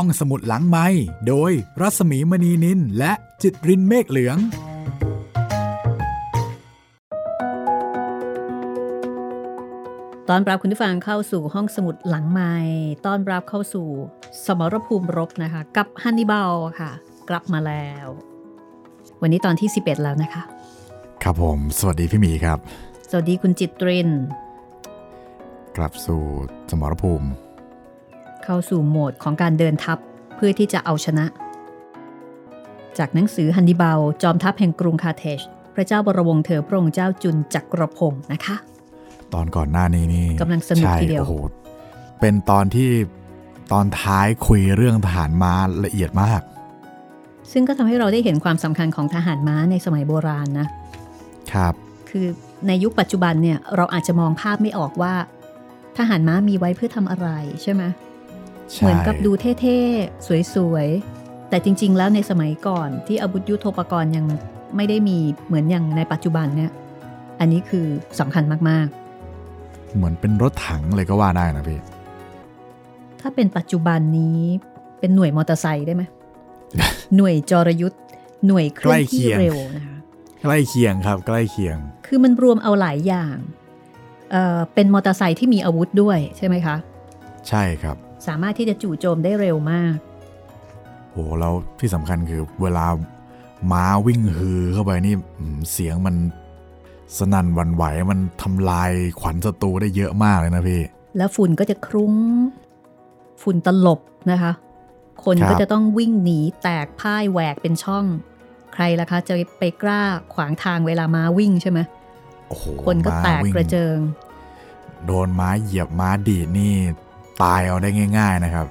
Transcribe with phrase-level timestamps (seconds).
[0.00, 0.86] ห้องสมุดหลังไม้
[1.28, 4.38] โดยรัสมีมณีนินและจิตรินเมฆเหลือง
[10.28, 12.54] ตอนรับคุณผู้ฟังเข้าสู่ห้องสมุดหลังไม้
[13.06, 13.86] ต้อนรับเข้าสู่
[14.46, 16.90] สมรภูมิรบนะคะ กับฮันนิบาลค่ะ
[17.30, 18.06] กลับมาแล้ว
[19.22, 20.42] วันนี้ตอนที่ 11 แล้วนะคะ
[21.22, 22.58] ครับผม สวัสดีพี่หมีครับ
[23.10, 24.10] สวัสดีคุณจิตริน
[25.76, 26.22] กลับสู่
[26.70, 27.28] สมรภูมิ
[28.46, 29.98] เข้าสู่โหมดของการเดินทัพ
[30.36, 31.26] เพื่อที่จะเอาชนะ
[32.98, 35.40] จากหนังสือฮันนิบาลจอมทัพแห่งกรุงคาเทจ
[35.74, 38.56] พระเจ้าบรวงเธอพระองค์เจ้าจุนจักรพงศ์นะคะ
[39.34, 41.34] ตอนก่อนหน้านี้นี่กำลังสนุกใช่ทีเดียวโอ้โห
[42.20, 42.90] เป็นตอนที่
[43.72, 45.52] ตอนท้ายคุยเรื่องทหารม้า
[45.84, 46.40] ละเอียดมาก
[47.52, 50.66] ซึ่งก็ทำให้เราได้เห็นความสำคัญของทหารม้าในสมัยโบราณนะ
[51.52, 51.74] ครับ
[52.10, 52.26] คือ
[52.66, 55.14] ในยุคปัจจุบันเนี่ยเราอาจจะมองภาพไม่ออกว่า
[55.98, 57.28] ทหารม้ามีไว้เพื่อทำอะไร
[57.64, 58.05] ใช่ไหมใช่
[58.74, 59.30] เหมือนกับดู
[59.60, 64.26] เท่ๆ สวยๆ แต่จริงๆ แล้วในสมัยก่อนที่อาวุธยุโทโธปกรณ์ยัง
[64.76, 66.70] ไม่ได้มีเหมือนอย่างในปัจจุบันเนี่ย
[67.40, 67.86] อันนี้คือ
[68.20, 68.86] สำคัญมาก
[69.96, 74.40] เหมือนเป็นรถถังเลยก็ว่าได้นะพี่ๆถ้าเป็นปัจจุบันนี้
[75.00, 76.02] เป็นหน่วยมอเตอร์ไซค์ได้ไหม
[77.16, 78.00] หน่วยจรยุทธ์
[78.46, 79.96] หน่วยเคลื่อนที่เร็วนะคะ
[80.42, 83.36] ใกล้เคียงครับใกล้เคียง คือมันรวมเอาหลายอย่าง
[84.30, 86.76] เอ่อเป็นมอเตอร์ไซค์ที่มีอาวุธด้วยใช่ไหมคะ
[87.48, 87.96] ใช่ครับ
[88.28, 89.94] สามารถที่จะจู่โจมได้เร็วมาก
[91.12, 92.86] โหแล้วที่สำคัญคือเวลา
[93.72, 96.14] ม้าวิ่งฮือเข้าไปนี่อืมเสียงมัน
[97.18, 100.82] สนั่นหวันไหวมันทำลายขวัญศัตรูได้เยอะมากเลยนะพี่
[101.16, 102.14] แล้วฝุ่นก็จะคลุ้ง
[103.42, 104.52] ฝุ่นตลบนะคะ
[105.24, 108.04] คนครับก็จะต้องวิ่งหนีแตกพ่ายแหวกเป็นช่อง
[108.74, 110.02] ใครล่ะคะ จะไปกล้า
[110.34, 111.78] ขวางทางเวลาม้าวิ่งใช่ไหม
[112.48, 113.98] โอ้โหคนก็ม้าแตกวิ่งกระเจิง
[115.06, 116.74] โดนม้าเหยียบม้าดีดนี่
[117.42, 118.66] ตายเอาได้ง่าย ๆนะครับ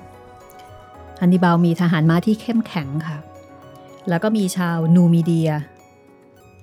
[1.20, 3.18] ฮันนิบาลมีทหารม้าที่เข้มแข็งค่ะ
[4.10, 5.52] แล้วก็มีชาวนูมีเดีย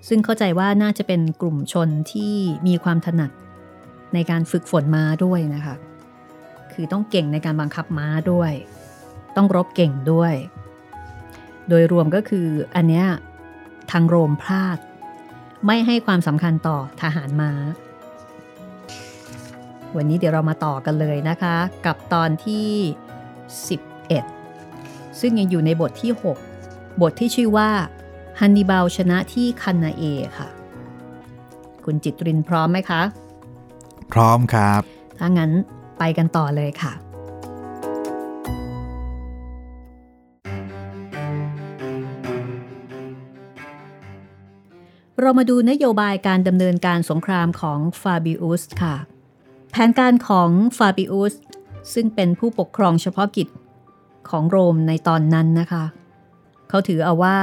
[0.09, 2.35] ซึ่งเข้าใจว่าน่าจะเป็นกลุ่มชนที่
[2.67, 3.31] มีความถนัด
[4.15, 5.75] ในการฝึกฝนม้าด้วยนะคะ
[6.73, 8.53] คือต้องเก่งในการบังคับม้าด้วย
[9.37, 10.35] ต้องรบเก่งด้วย
[11.69, 13.07] โดยรวมก็คืออันเนี้ย
[13.91, 14.79] ทางโรมพลาด
[15.67, 17.51] ไม่ให้ความสำคัญต่อทหารม้า
[19.97, 22.69] วันนี้เดี๋ยวเรามาต่อกันเลยนะคะ กับตอนที่
[24.39, 26.13] 11 ซึ่งยังอยู่ในบทที่
[26.57, 27.71] 6 บทที่ชื่อว่า
[28.41, 30.03] ฮันนิบาลชนะที่คันนาเอ
[30.39, 30.49] ค่ะ
[31.85, 33.03] คุณจิตรินพร้อมไหมคะ
[34.13, 34.83] พร้อมครับ
[35.19, 35.51] ถ้างั้น
[35.99, 36.93] ไปกันต่อเลยค่ะ
[45.21, 48.97] เรามาดูนโยบายการดำเนินการสงครามของฟาบิอุสค่ะ
[49.75, 51.35] แผนการของฟาบิอุส
[51.95, 53.49] ซึ่งเป็นผู้ปกครองเฉพาะกิจ
[54.29, 55.85] ของโรมในตอนนั้นนะคะ
[56.69, 57.39] เขาถือเอาว่า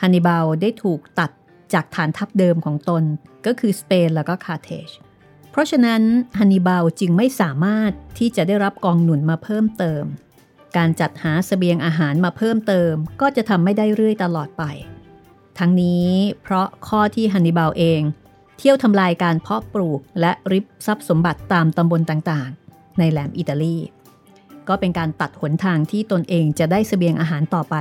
[0.00, 1.30] ฮันนิบาลได้ถูกตัด
[1.74, 3.02] จากฐานทัพเดิมของตน
[3.46, 4.88] ก็คือสเปนแล้วก็คาเทจ
[5.50, 6.02] เพราะฉะนั้น
[6.38, 10.04] ฮันนิบาลจึงไม่สามารถที่จะได้รับกองหนุนมาเพิ่มเติม
[10.76, 14.64] การจัดหาเสบียงอาหารมาเพิ่มเติม ก็จะทำไม่ได้เรื่อยตลอดไป
[15.58, 16.08] ทั้งนี้
[16.42, 18.00] เพราะข้อที่ฮันนิบาลเอง
[18.64, 23.76] เที่ยวทำลายการเพาะปลูกและริบทรัพย์สมบัติตามตำบลต่างๆ ในแหลมอิตาลี
[24.68, 27.74] ก็เป็นการตัดหนทางที่ตนเองจะได้เสบียงอาหารต่อไป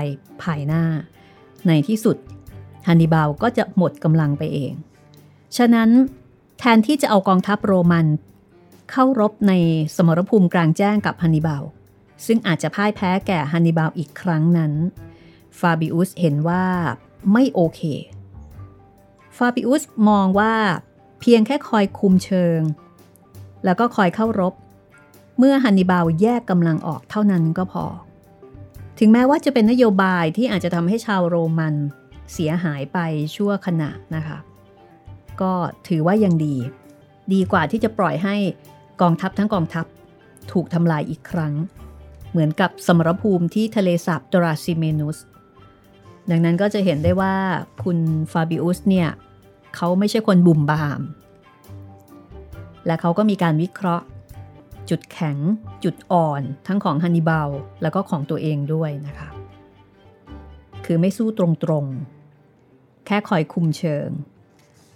[0.43, 0.83] ภายหน้า
[1.67, 2.17] ในที่สุด
[2.87, 4.73] ฮันนิบาลก็จะหมดกำลังไปเอง
[5.57, 5.89] ฉะนั้น
[6.59, 8.07] แทนที่จะเอากองทัพโรมัน
[8.91, 9.53] เข้ารบใน
[9.95, 11.63] สมรภูมิกลางแจ้งกับฮันนิบาล
[12.25, 14.73] ซึ่งอาจจะพ่ายแพ้แก่ฮันนิบาลอีกครั้งนั้น
[15.59, 16.63] ฟาบิอุสเห็นว่า
[17.31, 17.81] ไม่โอเค
[19.37, 20.53] ฟาบิอุสมองว่า
[21.21, 22.61] เพียงแค่คอยคุมเชิง
[23.65, 24.53] แล้วก็คอยเข้ารบ
[25.37, 27.85] เมื่อฮันนิบาลแยกกำลังออกเท่านั้นก็พอ
[28.99, 31.75] ถึงแม้ว่าจะเป็นนโยบายที่อาจจะทำให้ชาวโรมัน
[32.33, 32.97] เสียหายไป
[33.35, 34.37] ชั่วขณะนะคะ
[35.41, 35.53] ก็
[35.87, 36.55] ถือว่ายังดี
[37.33, 38.35] ดีกว่าที่จะปล่อยให้
[39.01, 39.85] กองทัพทั้งกองทัพ
[40.51, 41.53] ถูกทำลายอีกครั้ง
[42.31, 45.17] เหมือนกับสมรภูมิที่ทะเลสาบตราซิเมนุส
[46.29, 47.33] ดังนั้นก็จะเห็นได้ว่า
[47.83, 47.97] คุณ
[48.31, 49.09] ฟาบิอุสเนี่ย
[49.75, 51.01] เขาไม่ใช่คนบุ่มบาม
[52.85, 54.05] และเขาก็มีการวิเคราะห์
[54.89, 55.37] จุดแข็ง
[55.83, 57.49] จุดอ่อน ทั้งของฮันนิบาล
[57.81, 59.29] แล้วก็ของตัวเองด้วยนะคะ
[60.85, 64.09] คือไม่สู้ตรงๆ แค่คอยคุมเชิง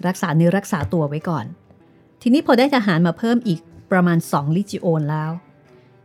[0.07, 1.45] รักษาเนื้อรักษาตัวไว้ก่อน
[2.21, 3.59] ทีนี้พอได้ทหารมาเพิ่มอีก
[3.91, 5.31] ประมาณ 2 ลิจิโอนแล้ว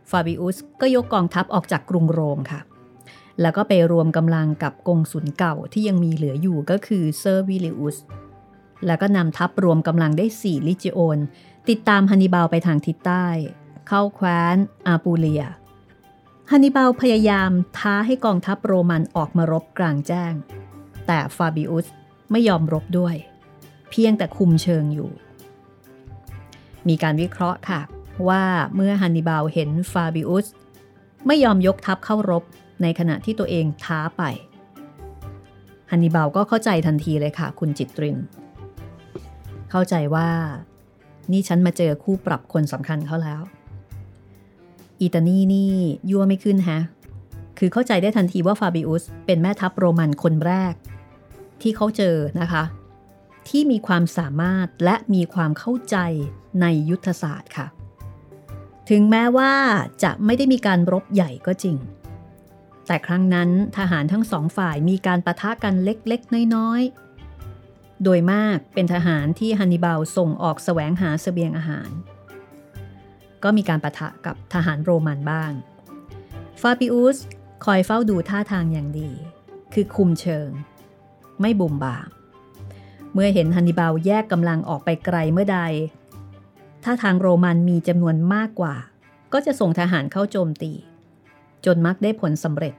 [0.09, 2.59] ฟาบิอุสก็ยกกองทัพออกจากกรุงโรมค่ะ
[3.41, 7.97] แล้วก็ไปรวมกำลังกับกงสุลเก่าที่ยังมีเหลืออยู่ก็คือเซอร์วิลิอุส
[8.85, 11.17] แล้วก็นำทัพรวมกำลังได้ 4 ลิจิโอน
[11.69, 13.27] ติดตามฮันนิบาลไปทางทิศใต้
[13.87, 14.55] เข้าแคว้น
[14.87, 15.43] อาปูเลีย
[16.51, 20.33] ฮันนิบาลพยายามท้าให้กองทัพโรมันออกมารบกลางแจ้ง
[21.07, 21.87] แต่ฟาบิอุส
[22.31, 23.15] ไม่ยอมรบด้วย
[23.89, 25.11] เพียงแต่คุมเชิงอยู่
[26.87, 27.81] มีการวิเคราะห์ค่ะ
[28.29, 28.43] ว่า
[28.75, 30.47] เมื่อฮันนิบาลเห็นฟาบิอุส
[31.27, 32.43] ไม่ยอมยกทัพเข้ารบ
[32.81, 34.23] ในขณะที่ตัวเองท้าไป
[35.91, 38.17] ฮันนิบาลก็เข้าใจทันทีเลยค่ะ คุณจิตริน
[39.71, 40.29] เข้าใจว่า
[41.31, 43.41] นี่ฉันมาเจอคู่ปรับคนสำคัญเขาแล้ว
[44.99, 45.73] อีตานีนี่
[46.09, 46.79] ยั่วไม่ขึ้นฮะ
[47.59, 50.73] คือเข้าใจได้ทันทีว่าฟาบิอุสเป็นแม่ทัพโรมันคนแรก
[51.61, 52.63] ที่เขาเจอนะคะ
[53.47, 55.97] ที่มีความสามารถและมีความเข้าใจ
[56.61, 57.67] ในยุทธศาสตร์ค่ะ
[58.89, 59.53] ถึงแม้ว่า
[60.03, 61.77] จะไม่ได้มีการรบใหญ่ก็จริง
[62.91, 71.89] แต่ครั้งนั้นทหารทั้งสองฝ่ายมีการประทะกันเล็กๆ น้อยๆ โดยมากเป็นทหารที่ฮันนิบาลส่งออกสแสวงหาสเสบียงอาหาร
[73.43, 75.51] ก็มีการประทะกับทหารโรมันบ้าง
[76.61, 77.17] ฟาปิอุส
[77.65, 79.11] คอยเฝ้าดูท่าทางอย่างดี
[79.73, 80.49] คือคุมเชิง
[81.41, 82.09] ไม่บุ่มบาม
[83.13, 85.59] เมื่อเห็นฮันนิบาลแยกกำลังออกไปไกลเมื่อใด
[86.83, 88.75] ถ้าทางโรมันมีจำนวนมากกว่า
[89.33, 90.73] ก็จะส่งทหารเข้าโจมตี
[91.65, 92.75] จนมักได้ผลสำเร็จ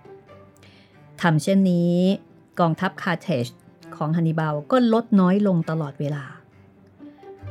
[1.23, 1.95] ทำเช่นนี้
[2.61, 3.47] กองทัพคาเทจ
[3.97, 6.25] ของฮันนิบาลก็ลดน้อยลงตลอดเวลา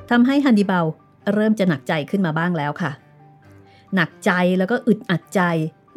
[0.09, 0.85] ทำให้ฮันนิบาล
[1.33, 2.91] เริ่มจะหนักใจขึ้นมาบ้างแล้วค่ะ
[3.95, 5.41] หนักใจแล้วก็อึดอัดใจ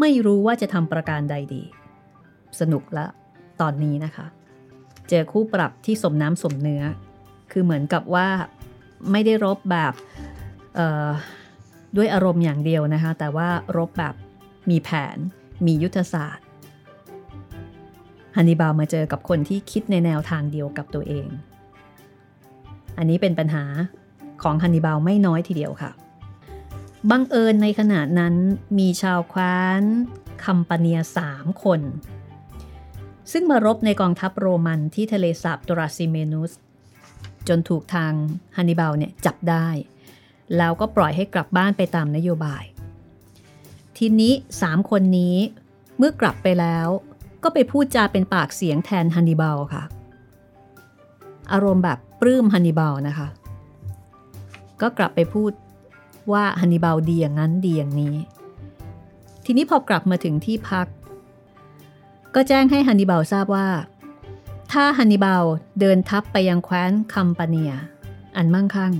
[0.00, 1.62] ไม่รู้ว่าจะทำประการใดดี
[2.60, 3.06] สนุกละ
[3.60, 4.26] ตอนนี้นะคะ
[5.08, 6.82] เจอคู่ปรับที่สมน้ำสมเนื้อ
[7.52, 8.28] คือเหมือนกับว่า
[9.10, 9.92] ไม่ได้รบแบบ
[11.96, 14.14] ด้วยอารมณ์อย่างเดียวนะคะ แต่ว่ารบแบบ
[14.70, 15.16] มีแผน
[15.66, 16.44] มียุทธศาสตร์
[18.36, 21.26] ฮันนิบาลมาเจอกับคนที่คิดในแนวทางเดียวกับตัวเอง
[22.98, 23.64] อันนี้เป็นปัญหา
[24.42, 25.90] ของฮันนิบาลไม่น้อยทีเดียวค่ะ
[27.10, 28.34] บังเอิญในขณะนั้น
[28.78, 29.82] มีชาวคว้าน
[30.44, 31.81] คัมปาเนียสามคน
[33.32, 36.50] ซึ่งมารบในกองทัพโรมันที่ทะเลสาบตราซิเมนุส
[37.48, 38.12] จนถูกทาง
[38.56, 39.69] ฮันนิบาลเนี่ยจับได้
[40.56, 42.64] แล้วก็ปล่อยให้กลับบ้านไปตามนโยบาย
[43.98, 44.32] ทีนี้
[44.62, 45.36] สามคนนี้
[45.98, 46.88] เมื่อกลับไปแล้ว
[47.44, 49.82] ก็ไปพูดจาเป็นปากเสียงแทนฮันนิบาลค่ะ
[51.52, 53.29] อารมณ์แบบปลื้มฮันนิบาลนะคะ
[54.81, 55.52] ก็กลับไปพูด
[56.32, 58.14] ว่าฮันนิบาลดีอย่างนั้นดีอย่างนี้
[59.44, 60.87] ทีนี้พอกลับมาถึงที่พัก
[62.35, 63.67] ก็แจ้งให้ฮันนิบาลทราบว่า
[64.73, 65.44] ถ้าฮันนิบาล
[65.81, 67.73] เดินทัพไปยังแคว้นคัมปาเนีย
[68.37, 68.93] อันมั่งคั่ง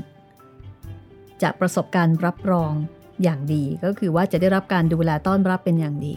[1.43, 2.73] จะประสบการรับรอง
[3.23, 6.15] อย่างดีก็คือว่าจะได้รับการดูแลต้อนรับเป็นอย่างดี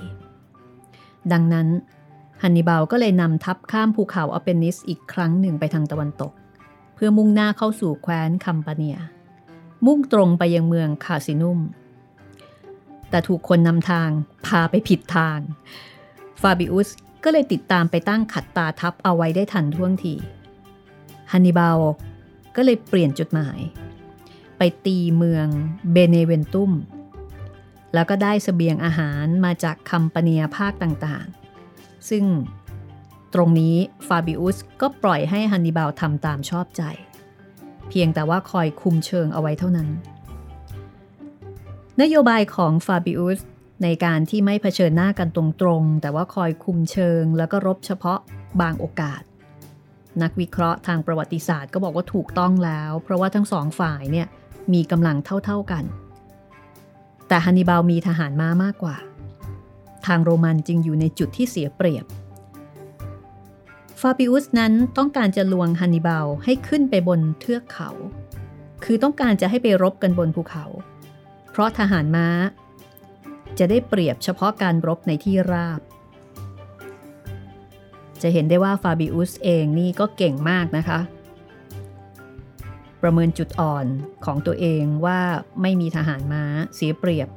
[1.32, 1.68] ดังนั้น
[2.42, 6.31] ฮันนิบาลก็เลยนำทัพข้ามภูเขาอเปนิสอีกครั้งหนึ่งไปทางตะวันตก
[6.95, 8.98] เพื่อมุ่งหน้าเข้าสู่แคว้นคัมปาเนีย
[9.86, 11.60] มุ่งตรงไปยังเมืองคาสินุม
[13.10, 14.10] แต่ถูกคนนำทาง
[14.45, 15.39] พาไปผิดทาง
[16.42, 16.89] ฟาบิอุส
[17.24, 20.16] ก็เลยติดตามไปตั้งขัดตาทับเอาไว้ได้ทันท่วงที
[21.31, 21.80] ฮันนิบาล
[22.56, 23.60] ก็เลยเปลี่ยนจุดหมาย
[24.57, 25.48] ไปตีเมือง
[25.92, 26.72] เบเนเวนตุม
[27.94, 31.47] แล้วก็ได้สเสบียงอาหารมาจากคัมปาเนียภาคต่างๆ
[32.09, 32.25] ซึ่ง
[33.33, 33.75] ตรงนี้
[34.07, 36.83] ฟาบิอุสก็ปล่อยให้ฮันนิบาลทำตามชอบใจ
[37.89, 39.89] เพียงแต่ว่าคอยคุมเชิงเอาไว้เท่านั้น
[42.01, 43.39] นโยบายของฟาบิอุส
[43.83, 48.19] ในการที่ไม่เผชิญหน้ากันตรงๆ แต่ว่าคอยคุมเชิงแล้วก็รบเฉพาะ
[48.61, 49.21] บางโอกาส
[50.21, 54.28] นักวิเคราะห์ทางประวัติศาสตร์ก็บอกว่าถูกต้องแล้ว เพราะว่าทั้งสองฝ่ายเนี่ย
[54.73, 55.83] มีกำลังเท่าๆกัน
[57.28, 58.95] แต่ฮันนิบาลมีทหารม้ามากกว่า
[60.07, 62.06] ทางโรมันจึงอยู่ในจุดที่เสียเปรียบ
[64.02, 67.90] ฟาบิอุสนั้นต้องการจะลวงฮันนิบาลให้ขึ้นไปบนเทือกเขา
[68.83, 70.66] คือต้องการจะให้ไปรบกันบนภูเขา
[71.52, 72.28] เพราะทหารม้า
[73.59, 75.81] จะได้เปรียบเฉพาะการรบในที่ราบ
[78.21, 80.99] จะเห็นได้ว่าฟาบิอุสเองนี่ก็เก่งมากนะคะ
[83.02, 83.85] ประเมินจุดอ่อน
[84.26, 85.19] ของตัวเองว่า
[85.61, 86.44] ไม่มีทหารม้า
[86.76, 87.30] เสียเปรียบ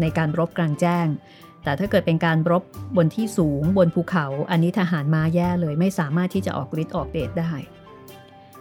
[0.00, 1.06] ในการรบกลางแจ้ง
[1.68, 2.62] แต่ถ้าเกิดเป็นการรบ
[2.96, 7.52] บนที่สูงบนภูเขา อันนี้ทหารมาแย่เลยไม่สามารถที่จะออกฤทธิ์ออกเดชได้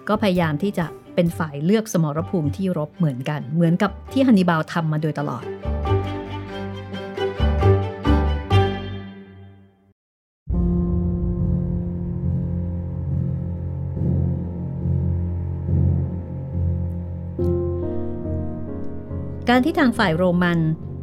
[0.08, 0.86] ก็พยายามที่จะ
[1.16, 5.44] เป็นฝ่ายเลือกสมรภูมิที่รบเหมือนกัน เหมือนกับที่ฮันนิบาลทำมาโดยตลอด
[19.50, 20.60] การที่ทางฝ่ายโรมัน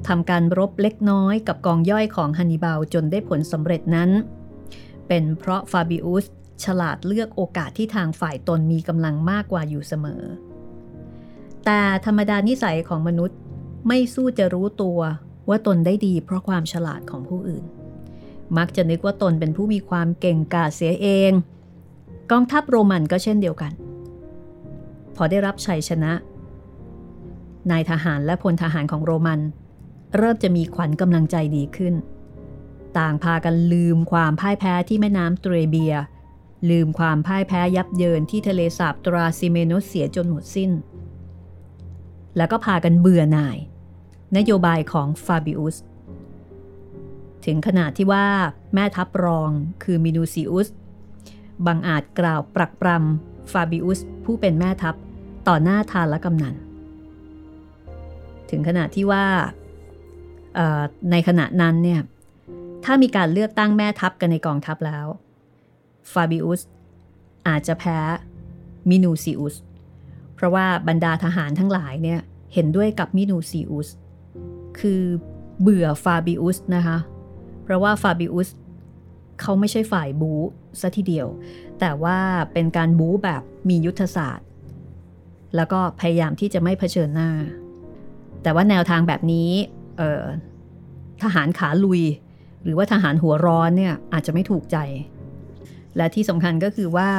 [0.09, 4.11] ทำการรบเล็กน้อยกับกองย่อยของฮันนิบาลจนได้ผลสำเร็จนั้น
[5.09, 6.25] เป็นเพราะฟาบิอุส
[6.65, 10.23] ฉลาดเลือกโอกาสที่ทางฝ่ายตนมีกำลังมากกว่าอยู่เสมอ
[11.65, 13.39] แต่ธรรมดานิสัยของมนุษย์
[13.89, 14.99] ไม่สู้จะรู้ตัว
[15.49, 17.65] ว่าตนได้ดีเพราะความฉลาดของผู้อื่น
[18.57, 21.33] มักจะนึกว่าตนเป็นผู้มีความเก่งกาจเสียเอง
[22.31, 23.73] กองทัพโรมันก็เช่นเดียวกัน
[25.17, 26.13] พอได้รับชัยชนะ
[27.71, 29.41] นายทหารและพลทหารของโรมัน
[30.17, 31.95] เริ่มจะมีขวัญกำลังใจดีขึ้น
[32.99, 35.95] ต่างพากันลืมความพ่ายแพ้ที่แม่น้ำเตรเบีย
[36.71, 40.71] ลืมความพ่ายแพ้ยับเยินที่ทะเลสาบตราซิเมโนสเสียจนหมดสิ้น
[42.37, 43.59] แล้วก็พากันเบื่อหน่าย
[44.37, 45.77] นโยบายของฟาบิอุส
[47.45, 48.27] ถึงขนาดที่ว่า
[48.75, 49.51] แม่ทัพรอง
[49.83, 50.69] คือมินูซิอุส
[51.67, 54.95] บังอาจกล่าวปรักปรำฟาบิอุสผู้เป็นแม่ทัพ
[55.49, 56.55] ต่อหน้าทานและกำนัน
[58.51, 59.27] ถึงขนาดที่ว่า
[61.11, 62.01] ในขณะนั้นเนี่ย
[62.85, 65.07] ถ้ามีการเลือกตั้งแม่ทัพกันในกองทัพแล้ว
[66.13, 66.61] ฟาบิอุส
[67.49, 67.99] อาจจะแพ้
[68.91, 69.57] มินูซิอุส
[70.35, 72.21] เพราะว่าบรรดาทหารทั้งหลายเนี่ย
[72.55, 73.89] เห็นด้วยกับมินูซิอุส
[74.79, 75.03] คือ
[75.61, 76.99] เบื่อฟาบิอุสนะคะ
[77.63, 78.49] เพราะว่าฟาบิอุส
[79.41, 80.43] เขาไม่ใช่ฝ่ายบู๊
[80.81, 81.29] ซะทีเดียว
[81.81, 82.19] แต่ว่า
[82.53, 84.49] เป็นการบู๊แบบมียุทธศาสตร์
[85.57, 87.31] แล้วก็พยายามที่จะไม่เผชิญหน้า
[88.43, 89.51] แต่ว่าแนวทางแบบนี้
[91.23, 92.03] ทหารขาลุย
[92.65, 94.77] หรือว่าทหารหัวร้อนเนี่ยอาจจะไม่ถูกใจ
[95.97, 97.11] และที่สำคัญก็คือว่า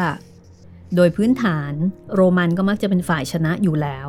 [0.95, 1.73] โดยพื้นฐาน
[2.15, 4.07] โรมันก็มักจะเป็นฝ่ายชนะอยู่แล้ว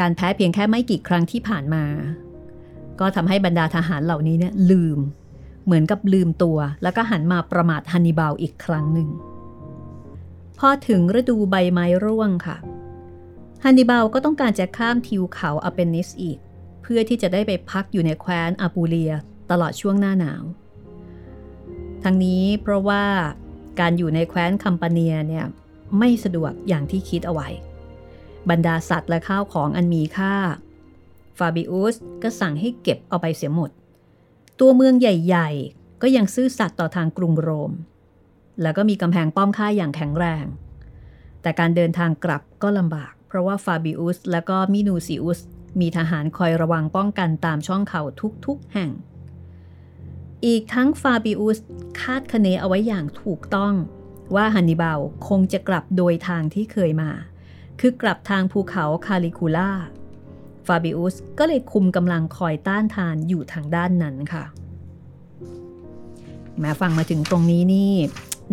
[0.00, 1.84] การแพ้เพียงแค่ไม่กี่ครั้งที่ผ่านมา
[3.00, 4.98] ก็ทำให้บรรดาทหารเหล่านี้เนี่ยลืม
[5.64, 9.08] เหมือนกับลืมตัว แล้วก็หันมาประมาทฮันนิบาลอีกครั้งหนึ่ง
[10.58, 12.56] พอถึงฤดูใบไม้ร่วงค่ะ
[13.64, 16.38] ฮันนิบาลก็ต้องการจะข้ามทิวเขาอเปนิสอีก
[16.92, 19.12] พื่อที่จะได้ไปพักอยู่ในแคว้นอาปูเลีย
[19.50, 20.44] ตลอดช่วงหน้าหนาว
[22.04, 23.04] ทั้งนี้เพราะว่า
[23.80, 25.46] การอยู่ในแคว้นคัมปาเนียเนี่ย
[25.98, 27.48] ไม่สะดวกอย่างที่คิดเอาไว้
[28.50, 30.34] บรรดาสัตว์และข้าวของอันมีค่า
[31.38, 33.70] ฟาบิอุสก็สั่งให้เก็บเอาไปเสียหมด
[34.60, 37.72] ตัวเมืองใหญ่ๆ ก็ยังซื่อสัตย์ต่อทางกรุงโรม
[38.62, 40.44] แล้วก็มีกำแพงป้อมค่ายอย่างแข็งแรง
[41.42, 45.40] แต่การเดินทางกลับก็ลำบาก เพราะว่าฟาบิอุสและก็มินูซิอุส
[45.80, 48.02] มีทหารคอยระวังป้องกันตามช่องเขา
[48.46, 48.90] ทุกๆแห่ง
[50.46, 51.58] อีกทั้งฟาบิอุส
[52.00, 53.74] คาดคะเนเอาไว้อย่างถูกต้อง
[54.34, 54.98] ว่าฮันนิบาล
[55.28, 57.10] คงจะกลับโดยทางที่เคยมา
[57.80, 59.70] คือกลับทางภูเขาคาลิคูล่า
[60.66, 64.44] ฟาบิอุสก็เลยคุมกำลังคอยต้านทานอยู่ทางด้านนั้นค่ะ
[66.60, 67.94] แม้ฟังมาถึงตรงนี้นี่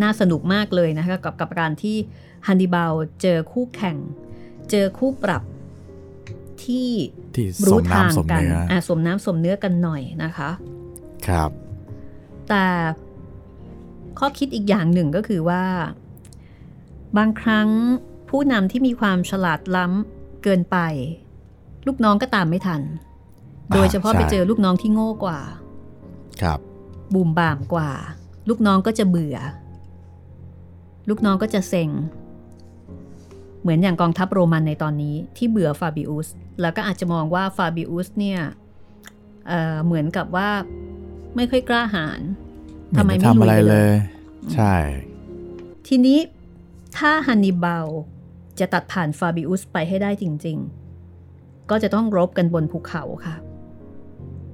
[0.02, 1.98] น่าสนุกมากเลยนะคะกับกับการที่
[2.48, 3.98] ฮันนิบาลเจอคู่แข่ง
[4.70, 5.44] เจอคู่ปรับ
[6.66, 6.90] ที่
[7.36, 10.50] ที่รู้ทางกันอะสมน้ำสมเนื้อกันหน่อยนะคะ
[11.28, 11.50] ครับ
[12.50, 12.66] แต่
[14.20, 15.64] ข้อคิดอีกอย่างหนึ่งก็คือว่า
[17.18, 17.68] บางครั้ง
[18.30, 20.78] ผู้นำที่มีความฉลาดล้ำเกินไป
[21.88, 22.82] ลูกน้องก็ตามไม่ทัน
[23.76, 25.40] โดยเฉพาะไปเจอลูกน้องที่โง่กว่า
[26.42, 26.60] ครับ
[27.14, 27.92] บูมบามกว่า
[28.50, 29.38] ลูกน้องก็จะเบื่อ
[31.10, 31.90] ลูกน้องก็จะเซ็ง
[33.62, 36.28] เหมือนอย่างกองทัพโรมันในตอนนี้ที่เบื่อฟาบิอุส
[36.62, 38.40] แล้วก็อาจจะมองว่าฟาบิอุสเนี่ย
[39.48, 40.50] เเหมือนกับว่า
[41.36, 42.22] ไม่ค่อยกล้าหาญ
[42.98, 43.92] ทำไมไม่ลุยเลย
[44.54, 44.76] ใช่
[45.88, 46.20] ทีนี้
[46.98, 47.88] ถ้าฮันนิบาล
[48.60, 50.58] จะตัดผ่านฟาบิอุสไปให้ได้จริง
[51.14, 53.36] ๆ ก็จะต้องรบกันบนภูเขาค่ะ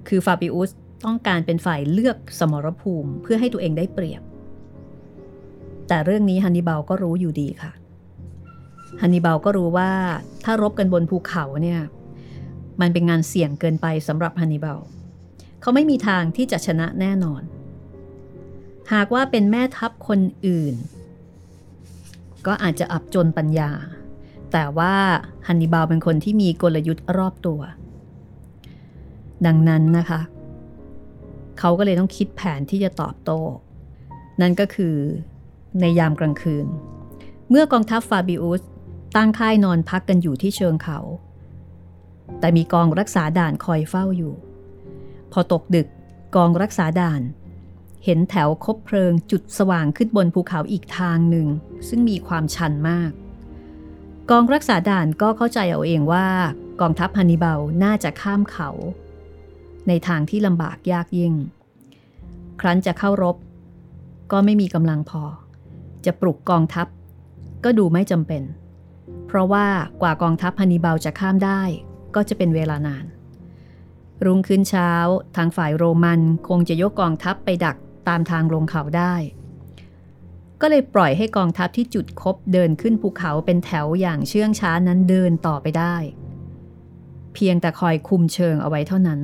[0.08, 0.70] คือฟาบิอุส
[1.06, 4.22] ต้องการเป็นฝ่ายเลือกสมรภูมิเพื่อให้ตัวเองได้เปรียบ
[5.88, 7.72] แต่เรื่องนี้ฮันนิบาลก็รู้อยู่ดีค่ะ
[9.02, 9.92] ฮันนิบาลก็รู้ว่า
[10.44, 11.82] ถ้ารบกันบนภูเขาเนี่ย
[12.82, 14.80] มันเป็นงานเสี่ยงเกินไปสำหรับฮันนิบาล
[15.62, 17.42] เขาไม่มีทางที่จะชนะแน่นอน
[18.94, 20.76] หากว่าเป็นแม่ทัพคนอื่น
[22.48, 23.72] ก็อาจจะอับจนปัญญา
[24.52, 24.94] แต่ว่า
[25.48, 27.62] ฮันนิบาลเป็นคนที่มีกลยุทธ์รอบตัว
[29.46, 30.22] ดังนั้นนะคะ
[31.60, 33.42] เขาก็เลยต้องคิดแผนที่จะตอบโต้
[34.42, 34.96] นั่นก็คือ
[35.80, 36.68] ในยามกลางคืน
[37.50, 38.62] เมื่อกองทัพฟาบิอุส
[39.16, 41.00] ตั้งค่ายนอนพักกันอยู่ที่เชิงเขา
[42.40, 44.34] แต่มีกองรักษาด่านคอยเฝ้าอยู่
[45.32, 45.88] พอตกดึก
[46.36, 47.22] กองรักษาด่าน
[48.06, 51.48] เห็นแถวคบเพลิงจุดสว่างขึ้นบนภูเขาอีกทางหนึ่ง
[51.88, 53.12] ซึ่งมีความชันมาก
[54.30, 56.28] กองรักษาด่านก็เข้าใจเอาเองว่า
[56.82, 58.70] กองทัพฮันนิบาลน่าจะข้ามเขา
[59.88, 61.34] ในทางที่ลำบากยากยิ่ง
[62.62, 63.38] ครั้นจะเข้ารบ
[64.32, 65.24] ก็ไม่มีกำลังพอ
[66.06, 66.88] จะปลุกกองทัพ
[67.64, 68.44] ก็ดูไม่จำเป็น
[69.34, 69.68] เพราะว่า
[70.02, 71.62] กว่ากองทัพฮันนิบาลจะข้ามได้
[72.16, 73.06] ก็จะเป็นเวลานาน
[74.26, 74.92] รุ่งขึ้นเช้า
[75.36, 79.16] ทางฝ่ายโรมันคงจะยกกองทัพไปดักตามทางลงเขาได้
[80.62, 85.96] ก็เลยปล่อยให้กองทัพที่จุดคบเดินขึ้นภูเขาเป็นแถวอย่างเชื่องช้านั้นเดินต่อไปได้
[87.34, 89.20] เพียงแต่คอยคุมเชิงเอาไว้เท่านั้น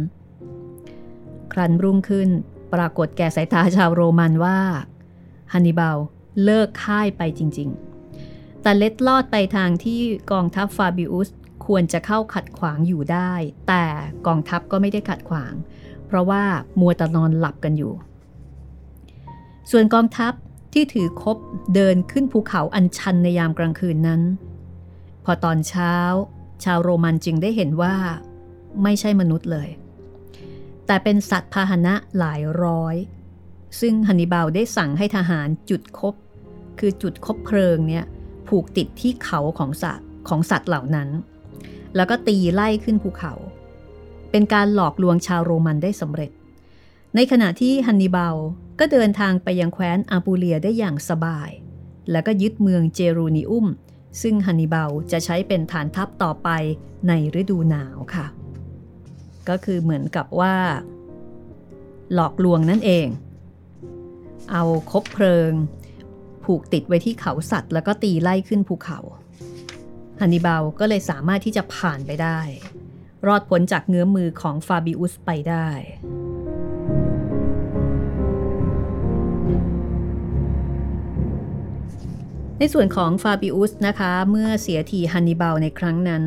[1.51, 2.29] ครันรุ่งขึ้น
[2.73, 4.59] ปรากฏแก่สายตาชาวโรมันว่า
[5.51, 5.97] ฮันนิบาล
[6.43, 7.88] เลิกค่ายไปจริง ๆ
[8.61, 10.01] แต่เล็ดลอดไปทางที่
[10.31, 11.29] กองทัพฟาบิอุส
[11.65, 13.31] ควรจะเข้าขัดขวางอยู่ได้
[13.67, 13.85] แต่
[14.27, 15.53] กองทัพก็ไม่ได้ขัดขวาง
[16.07, 16.43] เพราะว่า
[16.79, 17.93] มัวแต่นอนหลับกันอยู่
[19.71, 20.33] ส่วนกองทัพ
[20.73, 21.37] ที่ถือคบ
[21.75, 24.21] เดินขึ้นภูเขาอันชันในยามกลางคืนนั้น
[25.25, 25.95] พอตอนเช้า
[26.63, 27.95] ชาวโรมันจึงได้เห็นว่า
[28.83, 29.69] ไม่ใช่มนุษย์เลย
[30.85, 32.95] แต่เป็นสัตว์พาหนะหลายร้อย
[33.79, 36.13] ซึ่งฮันนิบาลได้สั่งให้ทหารจุดคบ
[36.79, 38.05] คือจุดคบเพลิงเนี่ย
[38.49, 41.09] ผูกติดที่เขาของสัตว์ของสัตว์เหล่านั้น
[41.95, 43.33] แล้วก็ตีไล่ขึ้นภูเขา
[44.31, 46.31] เป็นการหลอกลวงชาวโรมันได้สำเร็จ
[47.15, 48.35] ในขณะที่ฮันนิบาล
[48.79, 51.49] ก็เดินทางไปยังแคว้นอาปูเลียได้อย่างสบาย
[52.11, 53.67] แล้วก็ยึดเมืองเจรูนิอุม
[54.21, 56.49] ซึ่งฮันนิบาลจะใช้เป็นฐานทัพต่อไป
[57.07, 58.25] ในฤดูหนาวค่ะ
[59.49, 60.55] ก็คือเหมือนกับว่า
[62.13, 63.07] หลอกลวงนั่นเอง
[64.51, 65.51] เอาคบเพลิง
[66.53, 68.99] ผูกติดไว้ที่เขาสัตว์ แล้วก็ตีไล่ขึ้นภูเขา
[70.19, 72.39] ฮันนิบาลก็เลยสามารถที่จะผ่านไปได้
[73.27, 75.67] รอดพ้นจากเงื้อมือของฟาบิอุสไปได้
[82.59, 86.23] ในส่วนของฟาบิอุสนะคะ เมื่อเสียทีฮันนิบาลในครั้งนั้น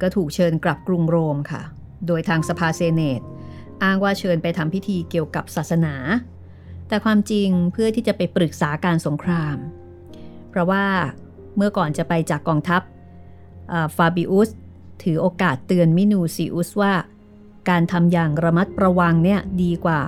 [0.00, 1.62] ก็ถูกเชิญกลับกรุงโรมค่ะ
[2.06, 3.20] โดยทางสภาเซเนต
[3.84, 5.94] อ้างว่าเชิญไปทำพิธีเกี่ยวกับศาสนา
[6.92, 9.56] แต่ความจริงเพื่อที่จะไปปรึกษาการสงคราม
[10.50, 10.84] เพราะว่า
[11.56, 12.82] เมื่อก่อนจะไปจากกองทัพ
[13.96, 14.50] ฟาบิอุส
[15.02, 16.92] ถือโอกาสเตือนมินูซิอุสว่า
[17.68, 20.00] การทำอย่างระมัดระวังเนี่ยดีกว่า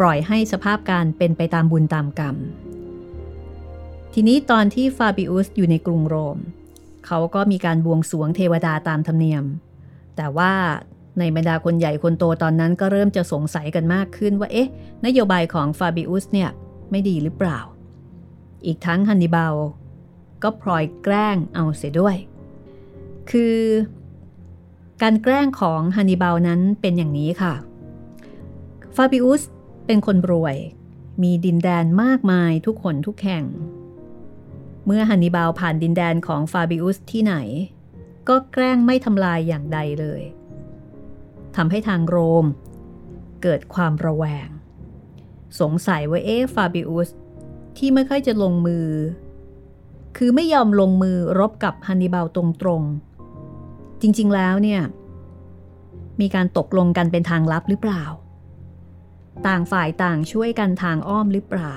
[0.00, 2.36] ปล่อยให้สภาพการเป็นไปตามบุญตามกรรม
[4.14, 6.38] ทีนี้ตอนที่ฟาบิอุสอยู่ในกรุงโรม
[7.06, 9.44] เขาก็มีการบวงสวงเทวดาตามธรรมเนียม
[10.16, 10.52] แต่ว่า
[11.18, 14.68] ในบรรดาคนใหญ่คนโตตอนนั้นก็เริ่มจะสงสัยกันมากขึ้นว่าเอ๊ะ
[15.06, 16.50] นโยบายของฟาบิอุสเนี่ย
[16.90, 17.58] ไม่ดีหรือเปล่า
[18.66, 19.54] อีกทั้งฮันนิบาล
[20.42, 22.16] ก็พลอยแกล้งเอาเสียด้วย
[23.30, 23.58] คือ
[25.02, 27.54] การแกล้งของฮันนิบาลนั้นเป็นอย่างนี้ค่ะ
[28.96, 29.42] ฟาบิอุส
[29.86, 30.56] เป็นคนรวย
[31.22, 33.44] มีดินแดนมากมายทุกคนทุกแห่ง
[34.86, 37.34] เมื่อฮันนิบาลผ่านดินแดนของฟาบิอุสที่ไหน
[38.28, 40.22] ก็แกล้งไม่ทำลายอย่างใดเลย
[41.56, 42.46] ทำให้ทางโรม
[43.42, 44.48] เกิดความระแวง
[45.60, 47.08] สงสัยว่าเอ๊ฟาบิอุส
[47.76, 48.88] ที่ไม่ค่อยจะลงมือ
[50.16, 54.82] คือไม่ยอมลงมือรบกับฮันนิบาลตรงๆ จริงๆแล้วเนี่ย
[56.20, 58.04] มีการตกลงกันเป็นทางลับหรือเปล่า
[59.46, 61.76] ต่างฝ่ายต่างช่วยกันทางอ้อมหรือเปล่า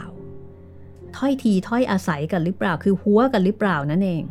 [1.15, 4.23] ถ้อยทีถ้อยอาศัยกันหรือเปล่า คือหัวกันหรือเปล่านั่นเอง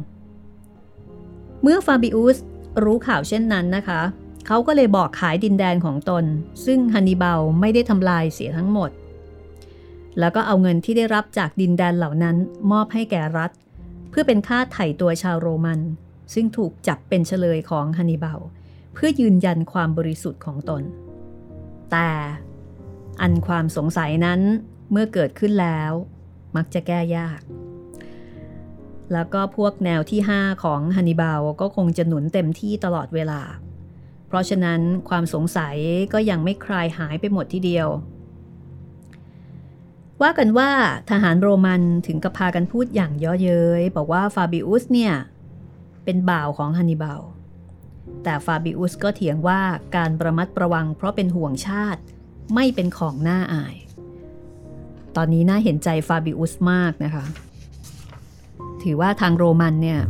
[1.62, 2.36] เมื่อฟาบิอุส
[2.84, 4.00] รู้ข่าวเช่นนั้นนะคะ
[4.46, 6.24] เขาก็เลยบอกขายดินแดนของตน
[6.66, 8.90] ซึ่งฮันนิบาลไม่ได้ทำลายเสียทั้งหมด
[10.18, 12.36] แล้วก็เอาเงินที่ได้รับจากดินแดนเหล่านั้น
[12.72, 13.50] มอบให้แก่รัฐ
[14.10, 15.80] เพื่อเป็นค่าไถ่ตัวชาวโรมัน
[16.34, 18.40] ซึ่งถูกจับเป็นเฉลยของฮันนิบาล
[18.94, 20.82] เพื่อยืนยันความบริสุทธิ์ของตน
[21.90, 22.10] แต่
[23.20, 24.40] อันความสงสัยนั้น
[24.90, 25.92] เมื่อเกิดขึ้นแล้ว
[26.56, 27.40] มักจะแก้ยาก
[29.12, 33.40] แล้วก็พวกแนวที่ 5 ของฮันนิบาลก็คงจะหนุนเต็มที่ตลอดเวลา
[34.34, 35.76] ราะฉะนั้นความสงสัย
[36.12, 37.88] ก็ยังไม่คลายหายไปหมดทีเดียว
[40.22, 40.70] ว่ากันว่า
[41.10, 45.14] ทหารโรมันถึงกับพากันพูดอย่างย่อเย้ยบอกว่าฟาบิอุสเนี่ย
[46.04, 47.22] เป็นบ่าวของฮันนิบาล
[48.24, 49.60] แต่ฟาบิอุสก็เถียงว่า
[49.96, 52.00] การประมัดระวังเพราะเป็นห่วงชาติ
[52.54, 53.74] ไม่เป็นของน่าอาย
[55.16, 57.24] ตอนนี้น่าเห็นใจฟาบิอุสมากนะคะ
[58.82, 60.00] ถือว่าทางโรมันเนี่ย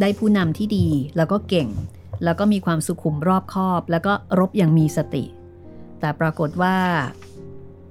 [0.00, 1.68] ได้ผู้นำที่ดีแล้วก็เก่ง
[2.24, 5.24] แล้วก็มีความสุขุมรอบคอบ แล้วก็รบอย่างมีสติ
[6.00, 6.76] แต่ปรากฏว่า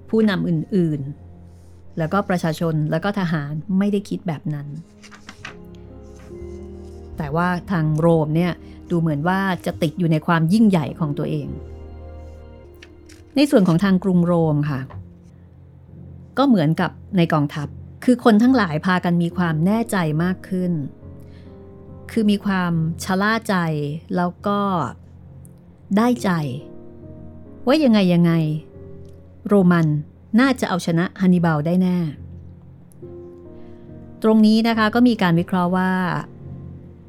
[0.10, 4.68] ผู้นำอื่นๆ แล้วก็ประชาชนแล้วก็ทหารไม่ได้คิดแบบนั้น
[7.18, 8.54] แต่ว่าทางโรมเนี่ย
[8.90, 11.48] ดูเหมือนว่าจะติดอยู่ในความยิ่งใหญ่ของตัวเอง
[13.36, 14.82] ในส่วนของทางกรุงโรมค่ะ
[16.38, 17.68] ก็เหมือนกับในกองทัพ
[18.04, 20.72] คือคนทั้งหลายพากันมีความแน่ใจมากขึ้น
[22.20, 23.56] คือมีความชะล่าใจ
[24.16, 24.60] แล้วก็
[25.98, 26.30] ได้ใจ
[27.68, 28.32] ว่ายังไงยังไง
[29.48, 29.88] โรมัน
[30.40, 31.98] น่าจะเอาชนะฮันนิบาลได้แน่
[34.24, 35.92] ตรงนี้นะคะก็มีการวิเคราะห์ว่า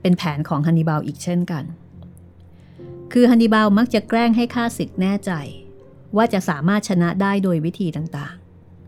[0.02, 1.64] เป็นแผนของฮันนิบาลอีกเช่นกัน
[3.12, 5.32] คือฮันนิบาลมักจะแกล้งให้ข้าศึกแน่ใจ
[6.16, 8.34] ว่าจะสามารถชนะได้โดยวิธีต่าง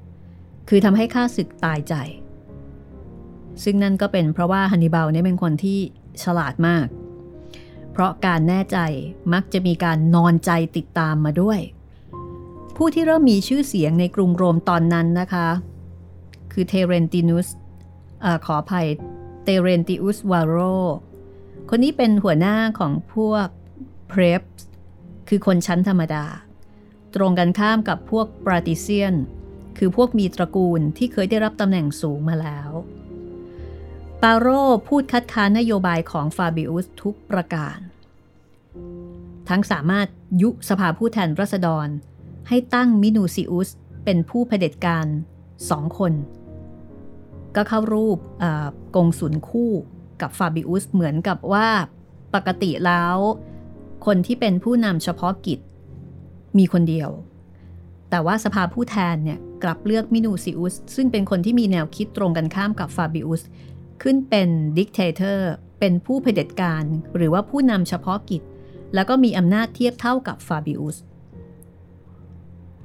[0.09, 1.95] ๆ คือทำให้ข้าศึกตายใจ
[3.63, 5.81] ซึ่งนั่นก็เป็นเพราะว่าฮันนิบาลเนี่ยเป็นคนที่
[6.23, 6.87] ฉลาดมาก
[7.93, 8.79] เพราะการแน่ใจ
[9.33, 11.61] มักจะมีการนอนใจติดตามมาด้วย
[12.77, 15.49] ผู้ที่เริ่มมีชื่อเสียงในกรุงโรมตอนนั้นนะคะ
[16.53, 17.47] คือเทเรนตินุส
[18.25, 18.89] อขออภัย
[19.45, 20.57] เตเรนติอุสวาโร
[21.69, 23.47] คนนี้เป็นหัวหน้าของพวก
[24.09, 24.43] เพรฟ
[25.29, 26.25] คือคนชั้นธรรมดา
[27.15, 29.15] ตรงกันข้ามกับพวกปราติเซียน
[29.79, 32.71] คือพวกมีตระกูลที่เคยได้รับตำแหน่งสูงมาแล้ว
[34.25, 34.47] ปาโร
[34.89, 37.79] พูดคัดค้านนโยบายของฟาบิอุสทุกประการ
[39.49, 40.07] ทั้งสามารถ
[40.43, 41.89] ยุสภาผู้แทนรัษฎร
[42.49, 43.69] ให้ตั้งมินูซิอุส
[44.05, 45.07] เป็นผู้เผด็จการ
[45.71, 46.13] สองคน
[47.57, 48.19] ก็เข้ารูป
[48.97, 49.73] กงสุนคู่
[50.21, 51.69] กับฟาบิอุสเหมือนกับว่า
[52.35, 53.17] ปกติแล้ว
[54.07, 55.61] คนที่เป็นผู้นำเฉพาะกิจ
[56.59, 57.11] มีคนเดียว
[58.11, 63.43] แต่ว่าสภาผู้แทนเนี่ยกลับเลือกมินูซิอุสซึ่งเป็นคนที่มีแนวคิดตรงกันข้ามกับฟาบิอุส
[64.03, 64.49] ขึ้นเป็น
[64.79, 66.85] dictator เป็นผู้เผด็จการ
[67.17, 68.43] หรือว่าผู้นำเฉพาะกิจ
[68.95, 70.97] แล้วก็มีอำนาจเทียบเท่ากับฟาบิอุส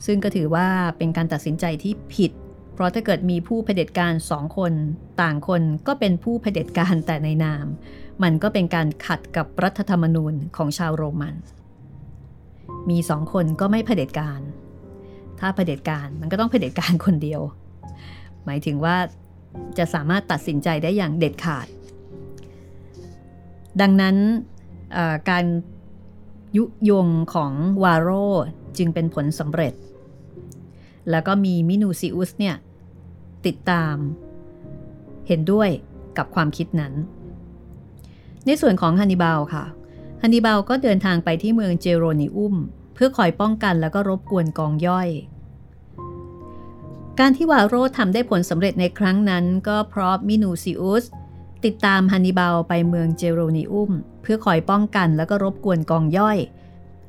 [0.06, 2.32] ซึ่งก็ถือว่าเป็นการตัดสินใจที่ผิด
[2.74, 4.74] เพราะถ้าเกิดมีผู้เผด็จการสองคน
[5.22, 7.66] ต่างคนก็เป็นผู้เผด็จการแต่ในนาม
[8.24, 11.36] มันก็เป็นการขัดกับรัฐธรรมนูญของชาวโรมัน
[12.90, 14.42] มีสองคนก็ไม่เผด็จการ
[15.40, 17.42] ถ้าเผด็จการมันก็ต้องเผด็จการคนเดียว
[18.46, 18.96] หมายถึงว่า
[19.78, 21.68] จะสามารถตัดสินใจได้อย่างเด็ดขาด
[23.82, 24.16] ดังนั้น
[25.30, 25.46] การ
[26.58, 27.52] ยุยงของ
[27.84, 28.10] วาโร
[28.78, 29.74] จึงเป็นผลสำเร็จ
[31.10, 32.56] แล้วก็มีมินูซิอุสเนี่ย
[33.46, 33.96] ติดตาม
[35.28, 35.70] เห็นด้วย
[36.18, 36.94] กับความคิดนั้น
[38.46, 39.66] ในส่วนของฮันนิบาลค่ะ
[40.22, 42.56] ฮันนิบาลก็เดินทางไปที่เมืองเจโรนิอุม
[42.94, 45.10] เพื่อคอยป้องกันแล้วก็รบกวนกองย่อย
[47.20, 51.06] การที่วาโรทำได้ผลสำเร็จในครั้งนั้นก็เพราะมินูซิอุส
[51.66, 56.38] ติดตามฮันนิบาลไปเมืองเจโรนิอุม เพื่อคอยป้องกันแล้วก็รบกวนกองย่อย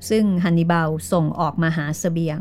[0.09, 2.39] ซึ่งฮันนิบาลส่งออกมาหาสเสบียง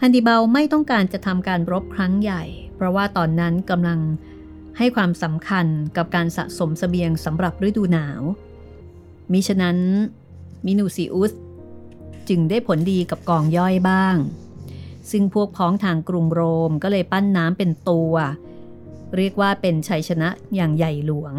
[0.00, 2.42] ฮันนิบาลไม่ต้องการจะทำการรบครั้งใหญ่
[2.74, 4.00] เพราะว่าตอนนั้นกำลัง
[4.78, 5.66] ให้ความสำคัญ
[5.96, 8.22] กับการสะสมสเสบียงสำหรับฤดูหนาว
[9.32, 9.78] มิฉะนั้น
[10.66, 11.32] มินูซิอุส
[12.28, 14.16] จึงได้ผลดีกับกองย่อยบ้าง
[15.10, 18.12] ซึ่งพวกพ้องทางกรุงโรมก็เลยปั้นน้ำเป็นตัว
[19.16, 21.34] เรียกว่าเป็นชัยชนะอย่างใหญ่หลวง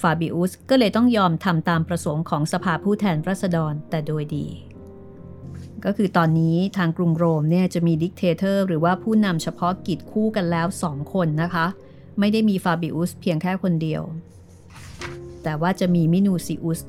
[0.00, 4.46] ฟาบิอุสก็เลยต้องยอมทำตามประสงค์ของสภาผู้แทนราษฎรแต่โดยดี
[5.84, 11.66] ก็คือตอนนี้ทางกรุงโรมเนี่ยจะมี dictator หรือว่าผู้นำเฉพาะกิจคู่กันแล้วสองคนนะคะ
[12.18, 14.02] ไม่ได้มีฟาบิอุสเพียงแค่คนเดียว
[15.42, 16.80] แต่ว่าจะมีมินูซิอุส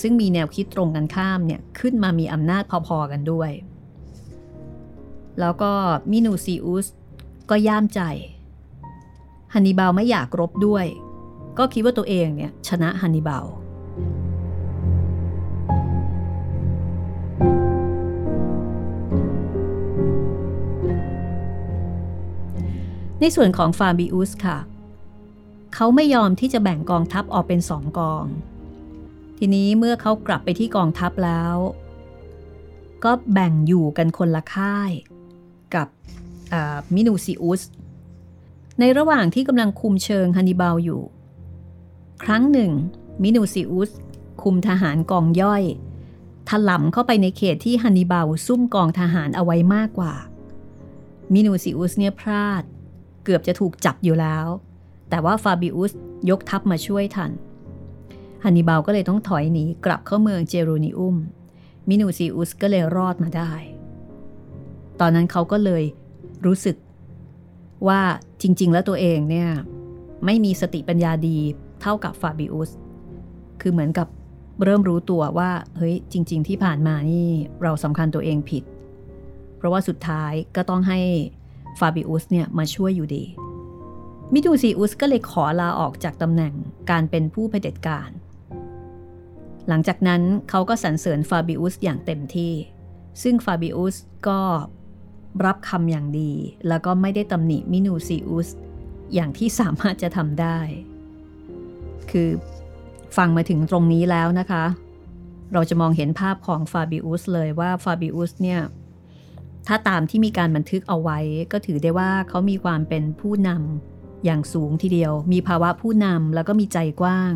[0.00, 3.50] ซึ่งมีแนวคิดตรงกันข้ามเนี่ยขึ้นมามีอำนาจพอๆกันด้วย
[5.40, 5.72] แล้วก็
[6.10, 6.86] มินูซิอุส
[7.50, 8.00] ก็ย่ามใจ
[9.52, 10.86] ฮันนิบาลไม่อยากรบด้วย
[11.58, 13.46] ก็คิดว่าตัวเองเนี่ยชนะฮันนิบาล
[23.20, 24.58] ในส่วนของฟาบิอุสค่ะ
[25.74, 28.24] เขาไม่ยอมที่จะแบ่งกองทัพออกเป็นสองกอง
[29.38, 31.56] ทีนี้เมื่อเขากลับไปที่กองทัพแล้ว
[33.04, 34.90] ก็แบ่งอยู่กันคนละค่าย
[35.74, 35.88] กับ
[36.94, 37.62] มินูซิอุส
[38.80, 41.02] ในระหว่างที่กำลังคุมเชิงฮันนิบาลอยู่
[42.22, 42.72] ครั้งหนึ่ง
[43.22, 43.90] มินูซิอุส
[44.42, 45.62] คุมทหารกองย่อย
[46.48, 50.14] ถล่มเข้าไปในเขตที่ฮันนิบาลซุ่มกองทหารเอาไว้มากกว่า
[51.32, 52.62] มินูซิอุสเนี่ยพลาด
[53.24, 54.46] เกือบจะถูกจับอยู่แล้ว
[55.10, 55.92] แต่ว่าฟาบิอุส
[56.30, 57.30] ยกทัพมาช่วยทัน
[58.44, 61.16] ฮันนิบาลก็เลยต้องถอยหนีกลับเข้าเมืองเจรูนิอุม
[61.88, 63.52] มินูซิอุสก็เลยรอดมาได้
[65.00, 65.82] ตอนนั้นเขาก็เลย
[66.46, 66.76] รู้สึก
[67.88, 68.00] ว่า
[68.42, 69.50] จริง ๆ แล้วตัวเองเนี่ย
[70.24, 71.38] ไม่มีสติปัญญาดี
[71.82, 72.70] เท่ากับฟาบิอุส
[73.60, 74.08] คือเหมือนกับ
[74.64, 77.28] เริ่มรู้ตัวว่าเฮ้ยจริง ๆ ที่ผ่านมานี่
[77.62, 78.64] เราสำคัญตัวเองผิด
[79.56, 81.00] เพราะว่าสุดท้ายก็ต้องให้
[81.78, 83.24] ฟาบิอุสเนี่ยมาช่วยอยู่ดี
[84.32, 86.54] มิดูซีอุสก็เลยขอลาออกจากตำแหน่ง
[86.90, 88.10] การเป็นผู้เผด็จการ
[89.68, 92.52] หลังจากนั้นเขาก็สรรเสริญฟาบิอุสอย่างเต็มที่
[93.22, 93.96] ซึ่งฟาบิอุส
[94.28, 94.40] ก็
[95.46, 96.32] รับคำอย่างดี
[96.68, 98.48] แล้วก็ไม่ได้ตำหนิมินูซีอุส
[99.14, 100.58] อย่างที่สามารถจะทำได้
[102.10, 102.28] คือ
[103.16, 104.64] ฟังมาถึงตรงนี้แล้วนะคะ
[105.52, 108.60] เราจะมองเห็นภาพของฟาบิอุสเลยว่าฟาบิอุสเนี่ย
[109.66, 111.18] ถ้าตามที่มีการบันทึกเอาไว้
[111.52, 117.32] ก็ถือได้ว่าเขามีความเป็นผู้นำอย่างสูงทีเดียว มีภาวะผู้นำแล้วก็มีใจกว้าง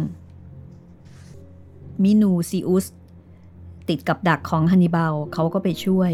[2.02, 2.86] มินูซีอุส
[3.88, 6.12] ติดกับดักของฮันนิบาลเขาก็ไปช่วย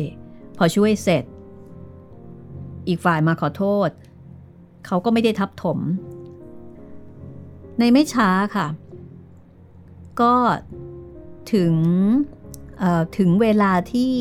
[0.57, 1.25] พอช่วยเสร็จ
[2.89, 3.89] อีกฝ่ายมาขอโทษ
[4.87, 5.79] เขาก็ไม่ได้ทับถม
[7.79, 8.69] ในไม่ช้าค่ะ
[10.21, 10.35] ก็
[11.53, 11.75] ถึง
[13.19, 14.15] ถึงเวลาที่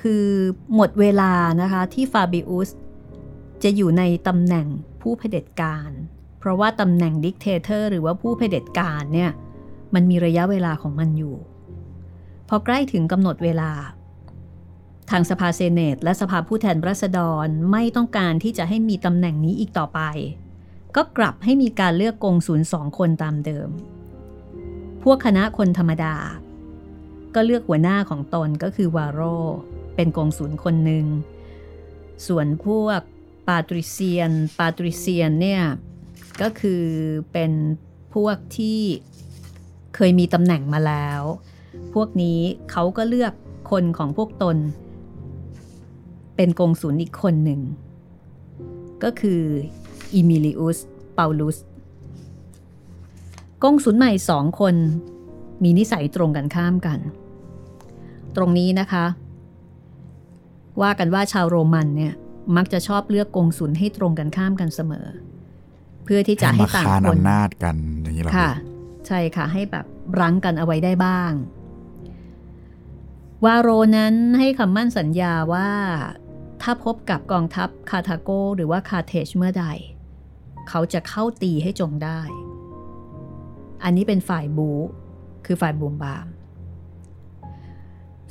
[0.00, 0.26] คือ
[0.74, 2.70] หมดเวลานะคะที่ฟาบิอุส
[3.62, 4.66] จะอยู่ในตำแหน่ง
[5.00, 5.90] ผู้เผด็จการ
[6.38, 9.30] เพราะว่าตำแหน่งดิกเตเตอร์หรือว่าผู้เผด็จการเนี่ย
[9.94, 11.36] มันมีระยะเวลาของมันอยู่
[12.48, 13.70] พอใกล้ถึงกำหนดเวลา
[15.10, 20.00] ทางสภาเซเนตและสภาผู้แทนราษฎรไม่ต้องการที่จะให้มีตำแหน่งนี้อีกต่อไป
[20.96, 23.68] ก็กลับให้มีการเลือกกงศูนย์สองคนตามเดิม
[25.02, 26.16] พวกคณะคนธรรมดา
[27.34, 29.20] ก็เลือกหัวหน้าของตนก็คือวาโร
[29.94, 31.06] เป็นกงศูนย์คนหนึ่ง
[32.26, 33.00] ส่วนพวก
[33.46, 35.62] ปาตริเซียน ปาตริเซียนเนี่ย
[36.40, 36.84] ก็คือ
[37.32, 37.52] เป็น
[38.14, 38.80] พวกที่
[39.94, 41.22] เคยมีตำแหน่งมาแล้ว
[41.94, 42.40] พวกนี้
[42.70, 43.32] เขาก็เลือก
[43.70, 44.56] คนของพวกตน
[46.36, 47.60] เป็นกงศูนย์อีกคนหนึ่ง
[49.02, 49.42] ก็คือ
[50.14, 50.78] อิมิลิอุส
[51.14, 51.56] เปาลุส
[53.62, 54.74] กงศูนย์ใหม่สองคน
[55.62, 56.98] มีนิสัยตรงกันข้ามกัน
[58.36, 59.06] ตรงนี้นะคะ
[60.82, 62.14] ว่ากันว่าชาวโรมันเนี่ย
[62.56, 65.06] มักจะชอบเลือกกงศูนย์ให้ตรงกันข้ามกันเสมอ
[66.04, 68.50] เพื่อที่จะให้ต่างคนอำนาจกันอย่างนี้หรอค่ะ
[69.06, 69.86] ใช่ค่ะ ให้แบบ
[70.20, 71.32] รั้งกันเอาไว้ได้บ้าง
[73.44, 75.70] วาโรนั้นให้คำมั่นสัญญาว่า
[76.62, 79.66] ถ้าพบกับกองทัพคาร์ทาโกหรือว่าคาร์เธจเมื่อใด
[80.68, 82.20] เขาจะเข้าตีให้จงได้
[83.82, 84.70] อันนี้เป็นฝ่ายบู๊
[85.46, 86.26] คือฝ่ายบูมบาม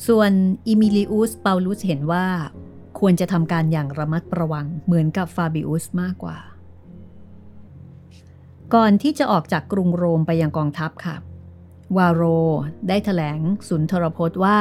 [0.07, 0.31] ส่วน
[0.67, 2.25] อิมิลิอุสเปาลุสเห็นว่า
[2.99, 6.37] ควรจะทำการอย่างระมัดระวังเหมือนกับฟาบิอุสมากกว่า
[8.73, 11.15] ก่อนที่จะออกจากกรุงโรมไปยังกองทัพค่ะ
[11.97, 12.23] วาโร
[12.87, 14.57] ได้แถลงสุนทรพจน์ว่า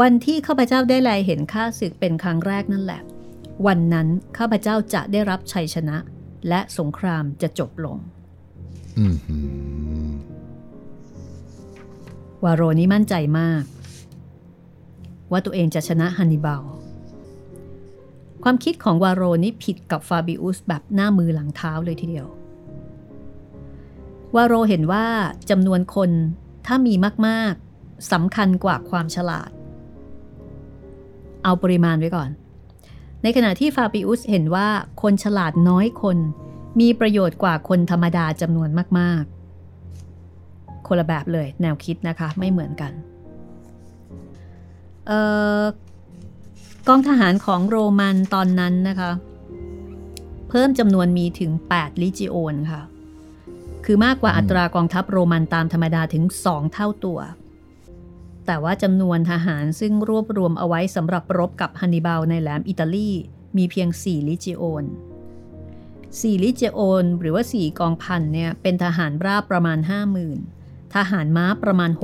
[0.00, 3.00] วันที่ข้าพเจ้าได้แลเห็นข้าศึกเป็นครั้งแรกนั่นแหละ
[3.66, 5.96] วันนั้นข้าพเจ้าจะได้รับชัยชนะ
[6.48, 7.96] และสงครามจะจบลง
[8.98, 10.10] อือหือ
[12.44, 13.64] วาโรนี้มั่นใจมาก
[15.30, 16.64] ว่าตัวเองจะชนะฮันนิบาล
[18.42, 22.26] ความคิดของวาโรนี้ผิดกับฟาบิอุสแบบหน้ามือหลังเท้าเลยทีเดียว
[24.36, 25.06] วาโรเห็นว่า
[25.50, 26.10] จำนวนคน
[26.66, 26.94] ถ้ามี
[27.26, 27.52] มาก
[27.82, 29.50] ๆสำคัญกว่าความฉลาด
[31.44, 32.30] เอาปริมาณไว้ก่อน
[33.22, 34.68] ในขณะที่ฟาบิอุสเห็นว่า
[35.02, 36.18] คนฉลาดน้อยคน
[36.80, 42.92] มีประโยชน์กว่าคนธรรมดาจำนวนมากๆ คนละแบบเลยแนวคิดนะคะไม่เหมือนกัน
[45.10, 45.12] อ
[45.62, 45.64] อ
[46.88, 49.10] กองทหารของโรมันตอนนั้นนะคะ
[50.48, 52.82] เพิ่มจำนวนมีถึง 8 ลิจิโอนค่ะ
[53.84, 57.18] คือมากกว่าอัตรากองทัพโรมันตามธรรมดาถึง 2 เท่าตัว
[58.46, 63.10] แต่ว่าจำนวนทหารซึ่งรวบรวมเอาไว้สำหรับรบกับฮันนิบาลในแหลมอิตาลี
[63.56, 64.84] มีเพียง 4 ลิจิโอน
[65.58, 69.78] 4ลิจิโอนหรือว่า 4 กองพันเนี่ยเป็นทหารราบประมาณ
[70.36, 72.02] 50,000 ทหารม้าประมาณ 6,000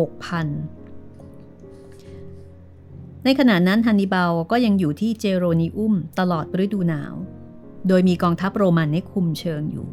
[3.25, 7.15] ในขณะนั้นฮันนิบาลก็ยังอยู่ที่เจโรนีอุมตลอดฤดูหนาว
[7.89, 9.87] โดยมีกองทัพโรมันในคุมเชิงอยู่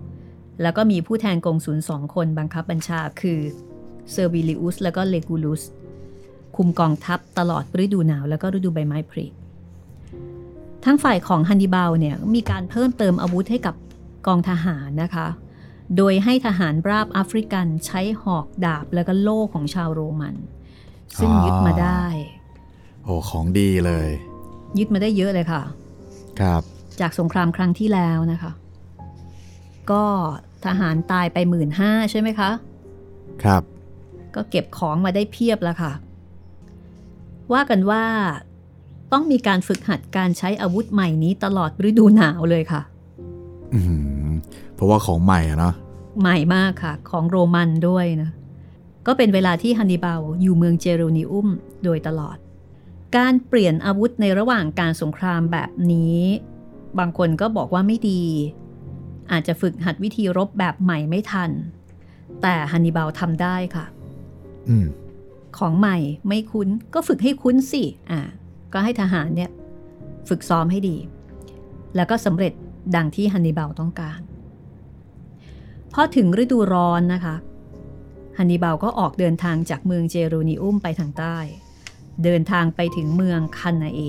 [0.61, 3.39] แล้วก็มีผู้แทนกองศูนย์สองคนบังคับบัญชาคือ
[4.11, 5.61] เซอร์วิลิอุสและก็เลกูลุส
[6.55, 9.25] คุมกองทัพตลอดฤดูหนาวแล้วก็ฤดูใบไม้ผลิ
[10.85, 13.75] ทั้งฝ่ายของฮันนิบาลเนี่ยมีการเพิ่มเติมอาวุธให้กับ
[14.27, 15.27] กองทหารนะคะ
[15.97, 20.35] โดยให้ทหารราบแอฟริกันใช้หอกดาบแล้วก็โล่ของชาวโรมัน
[21.19, 22.03] ซึ่งยึดมาได้
[23.03, 24.09] โอ้ของดีเลย
[24.77, 25.63] ยึดมาได้เยอะเลยค่ะ
[26.39, 26.61] ครับ
[26.99, 28.51] จากสงครามครั้งที่แล้วนะคะ
[29.91, 30.03] ก็
[30.65, 32.49] ทหารตายไปหมื่นห้าใช่ไหมคะ
[33.43, 33.63] ครับ
[34.35, 35.91] ก็เก็บของมาได้เพียบแล้วค่ะ
[37.53, 38.03] ว่ากันว่า
[39.11, 42.81] ต้องมีการฝึกหัดการใช้อาวุธใหม่นี้ตลอดฤดูหนาวเลยค่ะ
[43.73, 43.79] อื
[44.27, 44.31] ม
[44.75, 45.73] เพราะว่าของใหม่อะเนาะ
[46.21, 48.29] ใหม่มากค่ะ ของโรมันด้วยนะ
[49.07, 51.47] ก็เป็นเวลาที่ฮันนิบาลอยู่เมืองเจโรนิอุม
[51.83, 52.37] โดยตลอด
[53.17, 56.19] การเปลี่ยนอาวุธในระหว่างการสงครามแบบนี้
[56.99, 58.23] บางคนก็บอกว่าไม่ดี
[59.31, 61.51] อาจจะฝึกหัดวิธีรบแบบใหม่ไม่ทัน
[62.41, 63.85] แต่ฮันนิบาลทำได้ค่ะ
[64.69, 64.87] อืม
[65.57, 68.21] ของใหม่ไม่คุ้นก็ฝึกให้คุ้นสิอ่า
[68.73, 69.51] ก็ให้ทหารเนี่ย
[70.29, 70.97] ฝึกซ้อมให้ดี
[71.95, 72.53] แล้วก็สำเร็จ
[72.95, 74.19] ดังที่ฮันนิบาลต้องการ
[75.93, 77.35] พอถึงฤดูร้อนนะคะ
[78.37, 81.37] ฮันนิบาลก็ออกเดินทางจากเมืองเจรูนิอุมไปทางใต้
[82.23, 84.01] เดินทางไปถึงเมืองคันนาเอ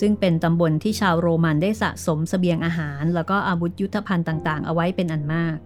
[0.00, 5.56] ซึ่งเป็นตำบลที่ชาวโรมันได้สะสมสเสบียงอาหาร แล้วก็อาวุธยุทธภัณฑ์ต่าง ๆ เอาไว้เป็นอันมาก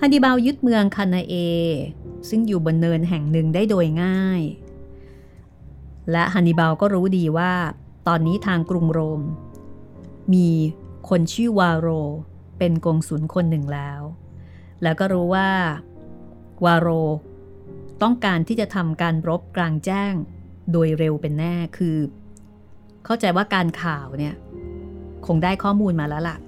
[0.00, 1.34] ฮันนิบาลยึดเมืองคันาเอ
[2.28, 4.42] ซึ่งอยู่บนเนินแห่งหนึ่งได้โดยง่าย
[6.10, 7.52] และฮันนิบาลก็รู้ดีว่า
[8.08, 9.22] ตอนนี้ทางกรุงโรม
[10.32, 10.48] มี
[11.08, 11.88] คนชื่อวาโร
[12.58, 14.00] เป็นกงสุลคนหนึ่งแล้ว
[14.82, 15.48] แล้วก็รู้ว่า
[16.64, 16.88] วาโร
[18.02, 20.14] ต้องการที่จะทำการรบกลางแจ้ง
[20.72, 21.96] โดยเร็วเป็นแน่คือ
[23.04, 24.34] เข้าใจว่าการข่าวเนี่ย
[25.26, 26.38] คงได้ข้อมูลมาแล้วล่ะ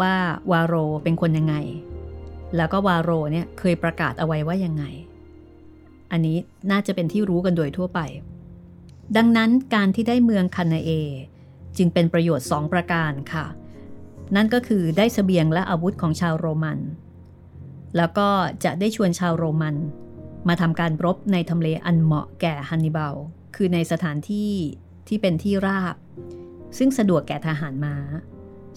[0.00, 0.14] ว่า
[0.50, 1.54] วาโรเป็นคนยังไง
[2.56, 4.84] แล้วก็วาโรเนี่ยเคยประกาศเอาไว้ว่ายังไง
[6.12, 6.36] อันนี้
[6.70, 8.00] น่าจะเป็นที่รู้กันโดยทั่วไป
[9.16, 10.90] ดังนั้นการที่ได้เมืองคานาเอ
[11.76, 13.46] จึงเป็นประโยชน์ 2 ประการค่ะ
[14.36, 16.78] นั่นก็คือได้สเสบียงและอาวุธของชาวโรมัน
[17.96, 18.28] แล้วก็
[18.64, 19.76] จะได้ชวนชาวโรมัน
[20.48, 23.14] มาทำการรบในทำเลอันเหมาะแก่ฮันนิบาล
[23.56, 24.52] คือในสถานที่
[25.08, 25.96] ที่เป็นที่ราบ
[26.78, 27.94] ซึ่งสะดวกแก่ทหารมา้า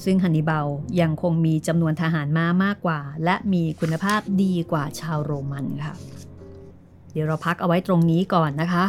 [0.03, 0.67] ซึ่งฮันนิบาล
[1.01, 5.95] ยังคงมีจำนวนทหารม้ามากกว่า และมีคุณภาพดีกว่าชาวโรมันค่ะ
[7.11, 8.85] เดี๋ยวเราพักเอาไว้ตรงนี้ก่อนนะคะ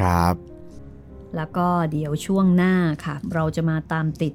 [0.00, 0.34] ครับ
[1.36, 4.34] แล้วก็เดี๋ยวช่วงหน้าค่ะ เราจะมาตามติด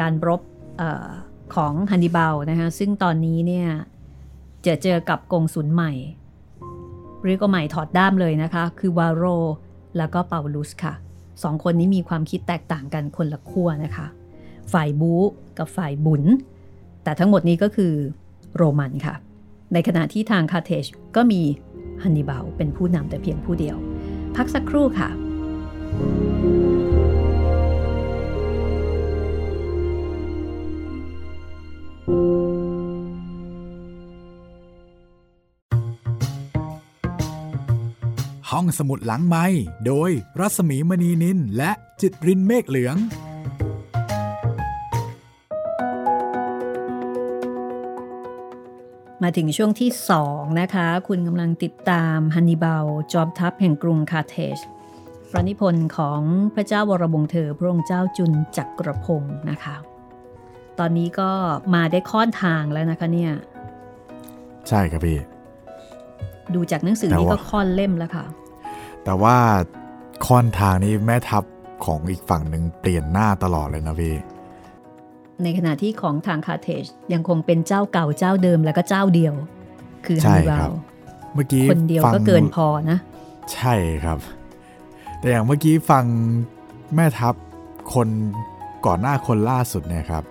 [0.00, 0.40] การรบ
[0.80, 1.06] ออ
[1.54, 3.68] ของฮันนิบาลนะคะซึ่งตอนนี้เนี่ย
[4.66, 5.92] จะเจอกับกงสุนใหม่
[7.26, 9.24] เรียกว่าใหม่ถอดด้ามเลยนะคะ คือวาโร
[9.98, 10.94] แล้วก็เปาลุสค่ะ
[11.42, 14.06] สองคนนี้มีความคิดแตกต่างกันคนละขั้วนะคะ
[14.72, 15.22] ฝ่ายบู๊
[15.58, 16.22] กับฝ่ายบุญ
[17.04, 17.92] แต่ทั้งหมดนี้ก็คือ
[18.56, 19.14] โรมันค่ะ
[19.72, 20.84] ในขณะที่ทางคาเทจ
[21.16, 21.42] ก็มี
[22.02, 23.76] ฮันนิบาลเป็นผู้นำแต่เพียงผู้เดียว
[24.36, 25.10] พักสักครู่ค่ะ
[38.50, 39.46] ห้องสมุดหลังไม้
[39.86, 42.96] โดยรัสมีมณีนินและจิตรินเมฆเหลือง
[49.22, 49.90] มาถึงช่วงที่
[50.24, 54.58] 2 นะคะ คุณกำลังติดตามฮันนิบาลจอมทัพแห่งกรุงคาเทจ
[55.30, 56.20] พระนิพนธ์ของ
[56.54, 59.76] พระเจ้าวรบงเธอ พระองค์เจ้าจุนจักรพงศ์นะคะ
[60.78, 61.30] ตอนนี้ก็
[61.74, 63.32] มาได้ค่อนทางแล้วนะคะเนี่ย
[64.68, 65.18] ใช่ครับพี่
[66.54, 68.24] ดูจากหนังสือนี้ก็ค่อนเล่มแล้วค่ะ
[69.04, 69.36] แต่ว่า
[70.26, 71.44] ค่อนทางนี้แม่ทัพ
[71.84, 74.14] ของอีกฝั่งหนึ่งเปลี่ยนหน้าตลอดเลยนะพี่
[75.42, 79.34] ในขณะที่ของทางคาเทจยังคงเป็นเจ้าเก่าเจ้าเดิมแล้วก็เจ้าเดียว
[80.06, 80.70] คือฮันนิบาล
[81.34, 82.98] เมื่อกี้คนเดียวก็เกินพอนะ
[83.54, 83.74] ใช่
[84.04, 84.18] ครับ
[85.18, 86.04] แต่อย่างเมื่อกี้ฟัง
[86.94, 87.34] แม่ทัพ
[87.94, 88.08] คน
[88.86, 90.24] ก่อนหน้าคนล่าสุดเนี่ยครับ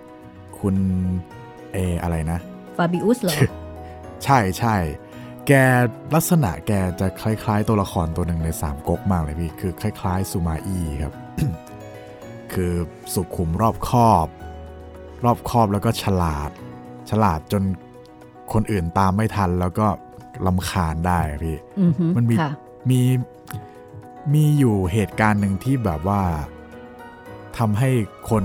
[0.60, 0.76] คุณ
[1.72, 2.38] เออะไรนะ
[2.76, 3.34] ฟาบิอุสเหรอ
[4.24, 4.76] ใช่ใช่
[5.46, 5.52] แก
[6.14, 11.14] ลักษณะแกจะคล้าย ๆ ตัวละครตัวหนึ่งในสามก๊กมากเลยพี่ คือคล้าย ๆ ซูมาอี้ครับ
[12.52, 12.74] คือ
[13.14, 14.26] สุขุมรอบคอบ
[15.24, 16.50] รอบคอบแล้วก็ฉลาด
[17.10, 17.62] ฉลาดจน
[18.52, 19.86] คนอื่นตามไม่ทัน แล้วก็
[20.46, 22.50] ลำคาญได้พี่อือฮึมันมีค่ะ
[22.90, 23.02] มี
[24.34, 26.22] มีอยู่เหตุการณ์หนึ่งที่แบบว่า
[27.58, 27.90] ทำให้
[28.30, 28.44] คน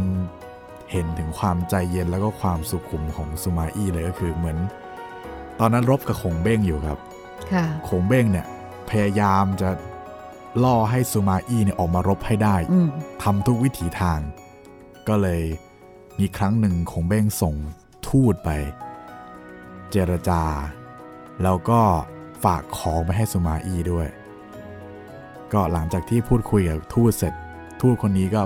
[0.92, 4.58] เห็นถึงความใจเย็นแล้วก็ความสุขุมของซูมาอี้เลยก็คือเหมือน
[5.60, 7.00] ตอนนั้นรบกับคงเบ้งอยู่ครับ
[7.54, 8.46] ค่ะคงเบ้งเนี่ย
[8.90, 9.70] พยายามจะ
[10.64, 12.90] ล่อให้ซูมาอี้เนี่ยออกมารบให้ได้อืม
[13.24, 14.20] ทำทุกวิถีทาง
[15.08, 15.42] ก็เลย
[16.20, 17.56] มีครั้งหนึ่งคงเบ้งส่ง
[18.08, 18.50] ทูตไป
[19.92, 20.44] เจรจา
[21.44, 21.82] แล้วก็
[22.44, 24.08] ฝากของไปให้ซูมาอี้ด้วย
[25.54, 27.34] ก็หลังจากที่พูดคุยกับทูตเสร็จ
[27.82, 28.42] ทูตคนนี้ก็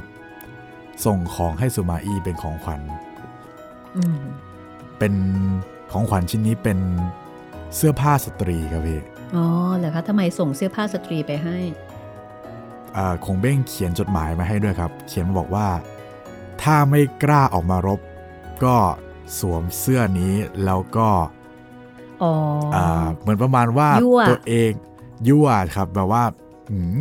[1.06, 2.82] ส่งของให้ซูมาอี้เป็นของขวัญ
[3.98, 4.22] อืม
[4.98, 5.14] เป็น
[5.92, 6.80] ของขวัญชิ้นนี้เป็น
[7.76, 9.02] เสื้อผ้าสตรีครับพี่
[9.36, 9.46] อ๋อ
[9.78, 11.58] เหรอคะทำไมส่งเสื้อผ้าสตรีไปให้
[12.98, 15.68] อ่าคงเบ้งเขียนจดหมายมาให้ด้วยครับ เขียนมาบอกว่า
[16.63, 18.00] ถ้าไม่กล้าออกมารบ
[18.63, 18.76] ก็
[19.39, 21.10] สวมเสื้อนี้แล้วก็
[22.24, 22.34] อ๋อ
[22.76, 24.71] ออ่าเหมือนประมาณว่ายั่วตัวเอง
[25.28, 26.24] ยั่วครับแบบว่า
[26.69, 26.97] หืม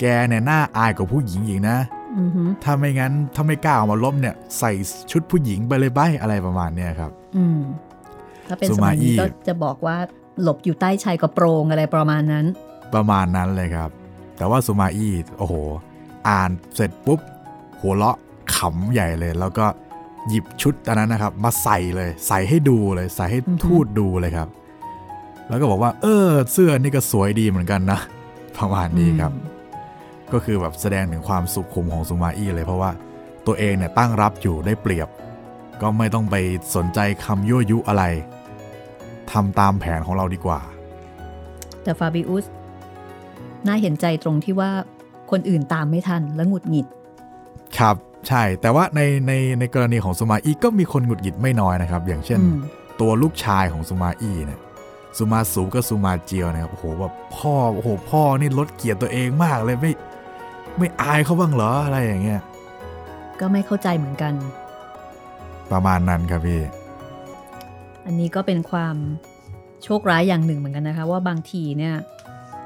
[0.00, 1.78] แกเนี่ยหน้าอายกว่าผู้หญิงอีกนะ
[2.18, 4.72] อือฮึถ้าไม่งั้นถ้าไม่กล้าออกมารบเนี่ย ใส่
[5.10, 7.60] ชุดผู้หญิงไปเลยใบอะไรประมาณเนี้ยครับอืม
[8.48, 9.96] ถ้าเป็นซูสมามัยนี้อี้ก็จะบอกว่า
[10.42, 12.46] หลบอยู่ใต้ชายกระโปรงอะไรประมาณนั้น
[12.94, 13.90] ประมาณนั้นเลยครับ
[14.36, 15.54] แต่ว่าซูมาอี้โอ้โห
[16.28, 17.20] อ่านเสร็จปุ๊บ
[17.80, 18.16] หัวเราะ
[18.56, 19.66] ขำใหญ่เลย แล้วก็
[20.28, 24.48] หยิบชุดอันนั้นนะครับ มาใส่เลย ใส่ให้ดูเลย ใส่ให้อือฮึทูตดูเลยครับ
[25.48, 27.98] แล้วก็บอกว่า เออ เสื้อนี่ก็สวยดีเหมือนกันนะ
[28.58, 29.50] ประมาณนี้ครับอืม
[30.32, 32.90] ก็คือแบบแสดงถึงความสุขุมของซูมาอี้เลยเพราะว่า
[33.46, 35.08] ตัวเองเนี่ยตั้งรับอยู่ได้เปรียบ
[35.82, 36.36] ก็ไม่ต้องไป
[36.76, 38.04] สนใจคำยั่วยุอะไร
[39.32, 40.60] ทำตามแผนของเราดีกว่า
[41.82, 42.44] แต่ฟาบิอุส
[43.66, 44.70] น่าเห็นใจตรงที่ว่า
[45.30, 46.86] คนอื่นตามไม่ทันและหงุดหงิด
[47.78, 47.96] ครับ
[48.28, 52.58] ใช่แต่ว่าในในในกรณีของซูมาอี้ก็มีคนหงุดหงิดไม่น้อยนะครับ อย่างเช่นอืม
[53.00, 54.60] ตัวลูกชายของซูมาอี้เนี่ย
[55.16, 59.92] ซูมาสูกับซูมาเจียวเนี่ยโอ้โหแบบพ่อโอ้โหพ่อนี่ลดเกียรติตัวเองมากเลยไม่
[60.78, 62.40] ไม่อายเขาบ้างเหรออะไรอย่างเงี้ย
[63.40, 64.32] ก็ไม่เข้าใจเหมือนกัน
[65.72, 66.60] ประมาณนั้นครับพี่
[68.06, 68.96] อันนี้ก็เป็นความ
[69.84, 71.94] โชคร้ายอย่างหนึ่งเหมือนกันนะคะ ว่าบางทีเนี่ย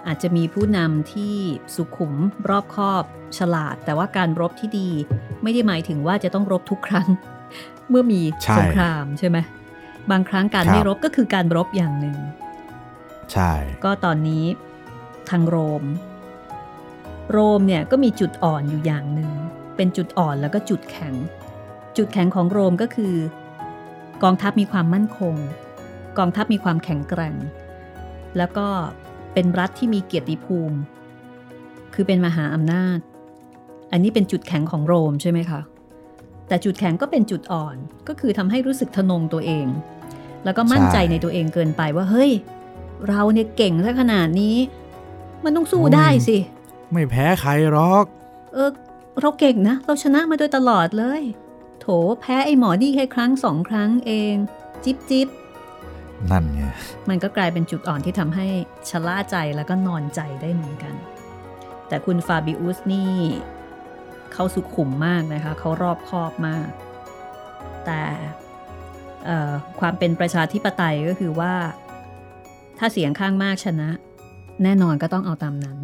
[0.07, 1.35] อาจจะมีผู้นำที่
[1.75, 2.15] สุขุม
[2.49, 3.05] รอบคอบ
[3.39, 4.89] ฉลาด แต่ว่าการรบที่ดี
[5.43, 7.09] ไม่ได้หมายถึงว่าจะต้องรบทุกครั้ง
[7.89, 8.21] เมื่อมี
[8.59, 9.39] สงครามใช่ไหม
[10.11, 12.17] บางครั้งการไม่รบก็คือการรบอย่างหนึ่ง
[13.33, 13.53] ใช่
[13.85, 14.45] ก็ตอนนี้
[15.31, 15.85] ทางโรม
[17.33, 19.31] โรมเนี่ยก็มีจุดอ่อนอยู่อย่างหนึ่ง
[19.77, 21.15] เป็นจุดอ่อนแล้วก็จุดแข็ง
[21.97, 23.15] จุดแข็งของโรมก็คือ
[24.23, 25.35] กองทัพมีความมั่นคง
[26.19, 27.35] กองทัพมีความแข็งแกร่ง
[28.37, 28.69] แล้วก็
[29.39, 30.79] เป็นรัฐที่มีเกียรติภูมิ
[31.95, 32.99] คือเป็นมหาอำนาจ
[33.93, 35.61] อันนี้เป็นจุดแข็งของโรมใช่ไหมคะ
[36.49, 37.77] แต่จุดแข็งก็เป็นจุดอ่อน
[38.09, 39.67] ก็คือทำให้รู้สึกทนงตัวเอง
[40.45, 42.31] แล้วก็มั่นใจในตัวเองเกินไปว่าเฮ้ย
[43.09, 44.57] เราเนี่ยเก่งซะขนาดนี้
[45.45, 46.37] มันต้องสู้ได้สิ
[46.93, 48.05] ไม่แพ้ใครหรอก
[48.53, 48.71] เออ
[49.21, 51.23] เราเก่งนะ เราชนะมาโดยตลอดเลย
[51.81, 51.87] โถ
[52.21, 54.35] แพ้ไอ้หมอนี่แค่ครั้งสองครั้งเอง
[54.85, 55.29] จิบจิบ
[56.31, 56.63] นั่นไง
[57.09, 58.47] มันก็กลายเป็นจุดอ่อนที่ทำให้
[58.91, 60.95] ชะล่าใจแล้วก็นอนใจได้เหมือนกัน
[61.89, 63.15] แต่คุณฟาบิอุสนี่
[64.33, 66.69] เขาสุขุมมากนะคะ เขารอบคอบมาก
[67.87, 68.03] แต่
[69.81, 71.55] ความเป็นประชาธิปไตยก็คือว่า
[72.79, 73.89] ถ้าเสียงข้างมากชนะ
[74.63, 75.79] แน่นอนก็ต้องเอาตามนั้น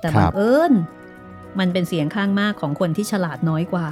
[0.00, 0.72] แต่บังเอิญ
[1.58, 3.86] มันเป็นเสียงข้างมากของคนที่ฉลาดน้อยกว่า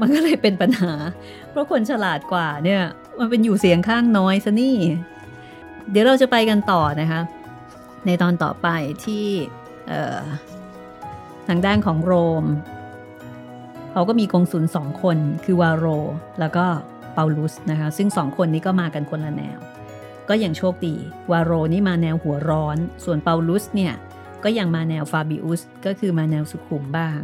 [0.00, 0.92] มันก็เลยเป็นปัญหา
[1.50, 2.82] เพราะคนฉลาดกว่าเนี่ย
[3.18, 4.76] มันเป็นอยู่เสียงข้างน้อยซะนี่
[5.90, 7.20] เดี๋ยวเราจะไปกันต่อนะคะ
[8.06, 8.68] ในตอนต่อไป
[9.04, 9.26] ที่
[11.48, 12.12] ทางด้านของโร
[12.42, 12.44] ม
[13.92, 15.86] เขาก็มีกองสุลสองคนคือวาโร
[16.40, 16.66] แล้วก็
[17.14, 19.58] เปาลุสนะคะ ซึ่งสองคนนี้ก็มากันคนละแนว
[20.28, 20.94] ก็ยังโชคดี
[21.30, 23.94] วาโรนี่มาแนวหัวร้อน ส่วนเปาลุสเนี่ย
[24.44, 27.20] ก็ยังมาแนวฟาบิอุส ก็คือมาแนวสุขุมบ้าง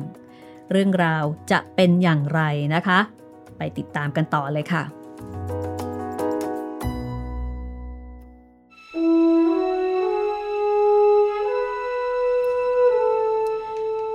[0.70, 2.40] เรื่องราวจะเป็นอย่างไร
[2.74, 2.98] นะคะ
[3.58, 4.84] ไปติดตามกันต่อเลยค่ะ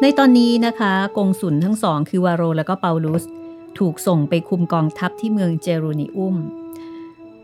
[0.02, 3.24] ในตอนนี้นะคะกงสุนทั้งสองคือวาโรและก็เปาลุส
[3.80, 6.36] ถูกส่งไปคุมกองทัพที่เมืองเจรูนิอุม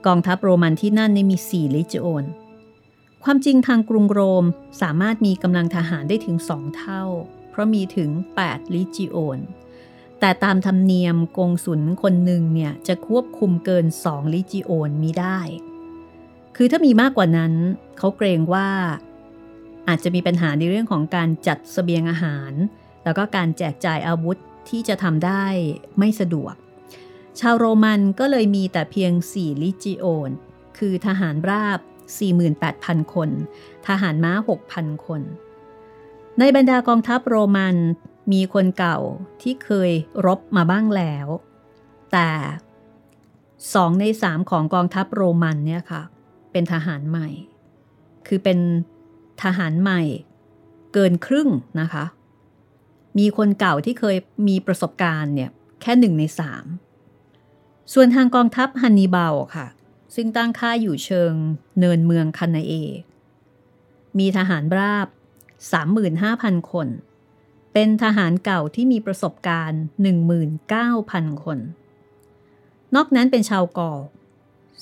[0.05, 2.23] กองทัพโรมันที่นั่นมีสี่ลิจิโอน
[3.23, 4.45] ความจริงทางกรุงโรม
[4.81, 7.03] สามารถมีกำลังทหารได้ถึงสองเท่า
[7.59, 8.09] ราะมีถึง
[8.43, 9.39] 8 ลิจิโอน
[10.19, 15.39] แต่ตามธรรมเนียมกงสุนคนหนึ่งเนี่ยจะควบคุมเกินสองลิจิโอนมีได้
[16.55, 17.53] คือถ้ามีมากกว่านั้น
[17.97, 18.69] เขาเกรงว่า
[19.87, 22.51] อาจจะมีปัญหาในเรื่องของการจัดสเสบียงอาหาร
[23.03, 24.37] แล้วก็การแจกจ่ายอาวุธ
[24.69, 25.45] ที่จะทำได้
[25.99, 26.55] ไม่สะดวก
[27.39, 30.29] ชาวโรมันก็เลยมีแต่เพียง 4 ลิจิโอน
[30.77, 31.79] คือทหารราบ
[32.45, 33.29] 48,000 คน
[33.87, 34.33] ทหารม้า
[34.69, 35.21] 6,000 คน
[36.39, 37.75] ในบรรดากองทัพโรมัน
[38.33, 38.99] มีคนเก่า
[39.41, 39.91] ที่เคย
[40.25, 41.27] รบมาบ้างแล้ว
[42.11, 42.29] แต่
[43.73, 46.01] สองในสามของกองทัพโรมันเนี่ยค่ะ
[46.51, 47.27] เป็นทหารใหม่
[48.27, 48.59] คือเป็น
[49.43, 50.01] ทหารใหม่
[50.93, 51.49] เกินครึ่ง
[51.81, 52.05] นะคะ
[53.19, 54.17] มีคนเก่าที่เคย
[54.47, 55.49] มีประสบการณ์เนี่ย
[55.81, 56.65] แค่หนึ่งในสาม
[57.93, 59.67] ส่วนทางกองทัพฮันนีบาลค่ะ
[60.15, 61.33] ซึ่งตั้งค่าอยู่เชิง
[61.79, 62.73] เนินเมืองคานาเอ
[64.19, 65.07] มีทหารราบ
[65.59, 66.87] 35,000 คน
[67.73, 69.81] เป็นทหารเก่าที่มีประสบการณ์
[70.63, 71.59] 19,000 คน
[72.95, 73.99] นอกนั้นเป็นชาวกอล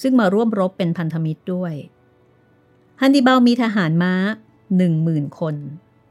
[0.02, 1.74] ซึ่งมาร่วมรบเป็นพันธมิตรด้วย
[3.02, 4.14] ฮันนีบาลมีทหารม้า
[4.78, 5.56] 10,000 คน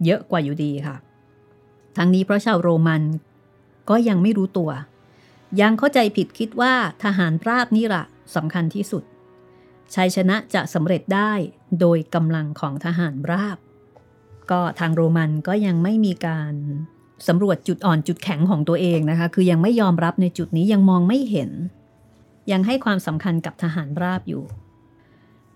[0.04, 0.96] เยอะกว่าอยู่ดีค่ะ
[1.96, 3.02] ทั้งนี้เพราะชาวโรมัน
[3.90, 4.70] ก็ยังไม่รู้ตัว
[5.60, 8.04] ยังเข้าใจผิดคิดว่าทหารราบนี่ละ
[8.34, 9.04] สำคัญที่สุด
[9.94, 11.32] ชัยชนะจะสำเร็จได้
[11.80, 13.58] โดยกำลังของทหารราบ
[14.50, 16.54] ก็ทางโรมันก็ยังไม่มีการ
[17.28, 21.50] สำรวจจุดอ่อนจุดแข็งของตัวเองนะคะ คือยังไม่ยอมรับในจุดนี้ยังมองไม่เห็น
[22.50, 24.44] ยังให้ความสำคัญกับทหารราบอยู่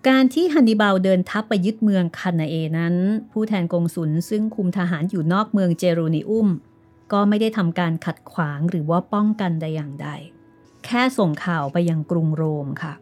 [0.07, 2.95] การที่ฮันนิบาลเดินทัพไปยึดเมืองคานาเอนั้น
[3.31, 6.47] ผู้แทนกงสุลซึ่งคุมทหารอยู่นอกเมืองเจรูนิอุม
[7.13, 10.09] ก็ไม่ได้ทำการขัดขวางหรือว่าป้องกันใดอย่างใด
[10.85, 12.93] แค่ส่งข่าวไปยังกรุงโรมค่ะ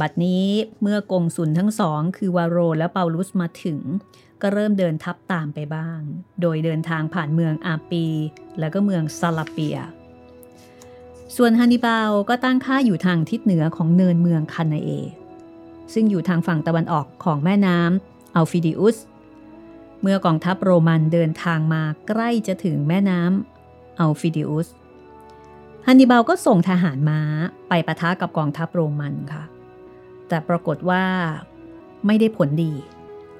[0.00, 0.46] บัดนี้
[0.82, 3.78] เมื่อกงสุลทั้งสอง คือวาโรและเปาลุสมาถึง
[4.42, 6.00] ก็เริ่มเดินทัพตามไปบ้าง
[6.40, 8.06] โดยเดินทางผ่านเมืองอาปี
[8.58, 9.78] และก็เมืองซาลาเปีย
[11.36, 14.88] ส่วนฮันนิบาลก็ตั้งค่าอยู่ทางทิศเหนือของเนินเมืองคานาเอ
[15.92, 18.96] ซึ่งอยู่ทางฝั่งตะวันออกของแม่น้ำอัลฟิดิอุส
[20.02, 24.68] เมื่อกองทัพโรมันเดินทางมาใกล้จะถึงแม่น้ำอัลฟิดิอุส
[25.86, 27.20] ฮันนิบาลก็ส่งทหารม้า
[27.68, 29.44] ไปปะทะกับกองทัพโรมันค่ะ
[30.28, 31.04] แต่ปรากฏว่า
[32.06, 32.72] ไม่ได้ผลดี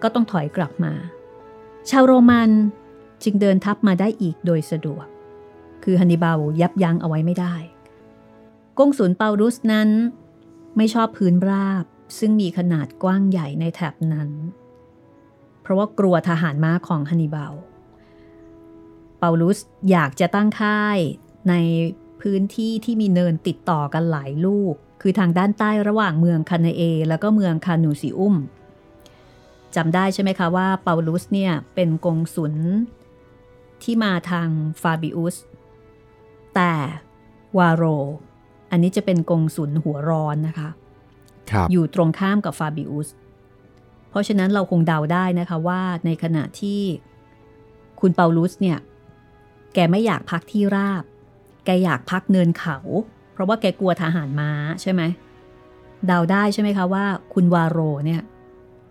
[0.05, 0.93] ก็ต้องถอยกลับมา
[1.91, 2.51] ชาวโรมัน
[3.23, 5.07] จึงเดินทัพมาได้อีกโดยสะดวก
[5.85, 7.55] คือฮันนิบาลยับยั้งเอาไว้ไม่ได้
[8.79, 9.89] กงสุลเปารุสนั้น
[10.77, 11.85] ไม่ชอบพื้นราบ
[12.19, 14.31] ซึ่งมีขนาดกว้างใหญ่ในแถบนั้น
[15.63, 17.55] เพราะว่ากลัวทหารม้าของฮันนิบาล
[19.19, 19.59] เปาลุส
[19.91, 20.99] อยากจะตั้งค่าย
[21.49, 21.55] ใน
[22.21, 28.35] พื้นที่ที่มีเนินติดต่อกันหลายลูก คือทางด้านใต้ระหว่างเมืองคานาเอ แล้วก็เมืองคานูซิอุม
[29.77, 32.55] จำได้ใช่ไหมคะว่าเปาลุสเนี่ยเป็นกงสุล
[33.83, 34.49] ที่มาทาง
[34.83, 35.37] ฟาบิอุส
[36.55, 36.73] แต่
[37.59, 37.85] วาโร
[38.71, 40.69] อันนี้จะเป็นกงสุลหัวร้อนนะคะ
[41.51, 43.09] ครับอยู่ตรงข้ามกับฟาบิอุส
[44.11, 46.81] เพราะฉะนั้นเราคงเดาได้นะคะว่าในขณะที่
[48.01, 48.79] คุณเปาลุสเนี่ย
[49.75, 51.05] แกไม่อยากพักที่ราบ
[51.65, 52.77] แกอยากพักเนินเขา
[53.33, 54.51] เพราะว่าแกกลัวทหารม้า
[54.83, 55.03] ใช่ไหม
[56.07, 57.05] เดาได้ใช่ไหมคะว่า
[57.35, 58.23] คุณวาโรเนี่ย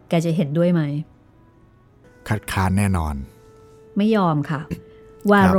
[0.10, 0.82] แกจะเห็นด้วยไหม
[2.28, 3.16] คัดค้านแน่นอน
[3.98, 4.62] ไม่ยอมค่ะ
[5.32, 5.58] วาโร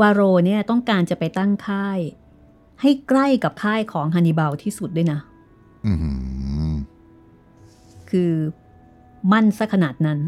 [0.00, 1.98] วาโรเนี่ยต้องการจะไปตั้งค่าย
[2.80, 5.20] ให้ใกล้กับค่ายของฮันนิบาลที่สุดด้วยนะ
[5.86, 6.12] อือหื
[6.70, 6.74] อ
[8.10, 8.32] คือ
[9.32, 10.18] มั่นซะขนาดนั้น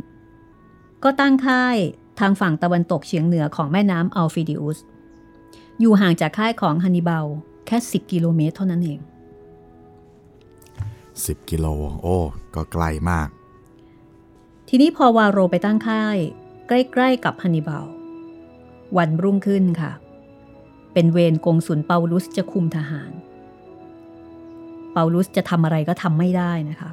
[1.05, 1.77] ก็ตั้งค่าย
[2.21, 4.79] ทางฝั่งตะวันตกเฉียงเหนือของแม่น้ำอัลฟิดิอุส
[5.81, 7.27] อยู่ห่างจากค่ายของฮันนิบาล
[7.67, 8.99] แค่ 10 กิโลเมตรเท่านั้นเอง
[11.27, 11.67] สิบกิโล
[12.03, 12.19] โอ้
[12.55, 13.29] ก็ไกลมาก
[14.69, 16.19] ทีนี้พอวาโรไปตั้งค่าย
[16.69, 17.87] ใกล้ ๆ กับฮันนิบาล
[18.97, 19.93] วันรุ่งขึ้นค่ะ
[20.93, 23.13] เป็นเวรกงสุลเปาลุสจะคุมทหาร
[24.93, 26.91] เปาลุสจะทำอะไรก็ทำไม่ได้นะคะ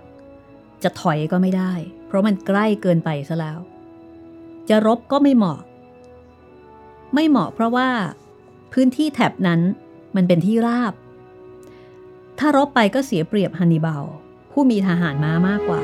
[0.83, 1.71] จะถอยก็ไม่ได้
[2.07, 3.59] เพราะมันใกล้เกินไปซะแล้ว
[4.69, 5.59] จะรบก็ไม่เหมาะ
[7.13, 7.89] ไม่เหมาะเพราะว่า
[8.73, 9.61] พื้นที่แถบนั้น
[10.15, 10.93] มันเป็นที่ราบ
[12.39, 14.03] ถ้ารบไปก็เสียเปรียบฮันนิบาล
[14.51, 15.81] ผู้มีทหารม้ามากกว่า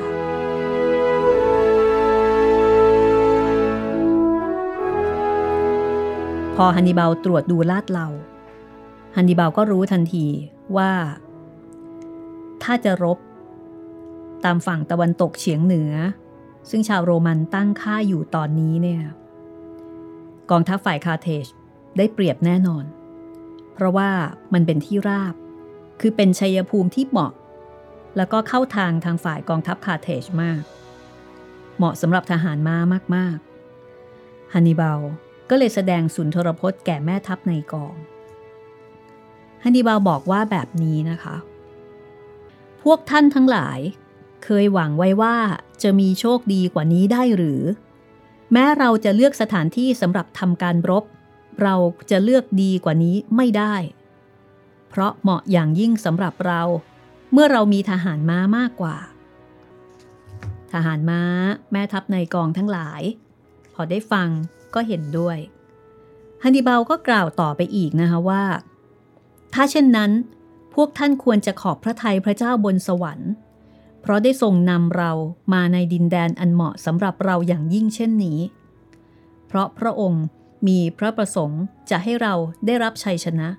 [6.55, 8.07] พอฮันนิบาลตรวจดูลาดเหลา
[9.15, 10.25] ฮันนิบาลก็รู้ทันที
[10.77, 10.91] ว่า
[12.63, 13.17] ถ้าจะรบ
[14.45, 15.91] ตามฝั่งตะวันตกเฉียงเหนือ
[16.69, 19.01] ซึ่งชาวโรมันตั้งค่าอยู่ตอนนี้เนี่ย
[20.51, 21.45] กองทัพฝ่ายคาร์เทจ
[21.97, 22.85] ได้เปรียบแน่นอน
[23.73, 24.09] เพราะว่า
[24.53, 25.35] มันเป็นที่ราบ
[25.99, 27.31] คือเป็นชัยภูมิที่เหมาะ
[28.17, 30.61] แล้วก็เข้าทางทางฝ่ายกองทัพคารเทจมาก
[31.77, 32.77] เหมาะสำหรับทหารม้า
[33.15, 34.99] มากๆฮันนิบาล
[35.49, 37.95] ก็เลยแสดงสุนทรพจน์แก่แม่ทัพในกอง
[39.63, 41.35] ฮันนิบาลบอกว่าแบบนี้นะคะ
[42.83, 43.79] พวกท่านทั้งหลาย
[44.43, 45.35] เคยหวังไว้ว่า
[45.83, 47.61] จะมีโชคดีกว่านี้ได้หรือ
[48.51, 51.03] แม้เราจะเลือกสถานที่สำหรับทำการรบ
[51.63, 51.75] เรา
[52.11, 53.75] จะเลือกดีกว่านี้ไม่ได้
[54.95, 56.61] เพราะเหมาะอย่างยิ่งสำหรับเรา
[57.31, 58.95] เมื่อเรามีทหารม้ามากกว่า
[60.73, 61.21] ทหารม้า
[61.71, 63.01] แม่ทัพในกองทั้งหลาย
[63.73, 64.29] พอได้ฟัง
[64.73, 65.37] ก็เห็นด้วย
[66.43, 68.43] ฮันนิบาลก็กล่าวต่อไปอีกนะคะว่า
[69.53, 70.11] ถ้าเช่นนั้น
[70.73, 73.31] พวกท่านควรจะขอบพระทัยพระเจ้าบนสวรรค์
[74.01, 75.11] เพราะได้ทรงนำเรา
[75.53, 78.39] มาในดินแดนอันเหมาะสำหรับเราอย่างยิ่งเช่นนี้
[79.47, 80.23] เพราะพระองค์
[80.67, 82.33] มีพระประสงค์จะให้เรา
[82.65, 83.49] ได้รับชัยชนะ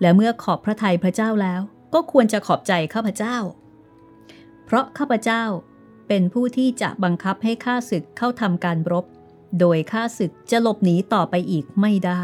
[0.00, 1.60] และเมื่อขอบพระทัยพระเจ้าแล้ว
[1.94, 3.36] ก็ควรจะขอบใจข้าพเจ้า
[4.64, 5.44] เพราะข้าพเจ้า
[6.08, 9.04] เป็นผู้ที่จะบังคับให้ข้าศึกเข้าทำการรบ
[9.60, 12.22] โดยข้าศึกจะหลบหนีต่อไปอีกไม่ได้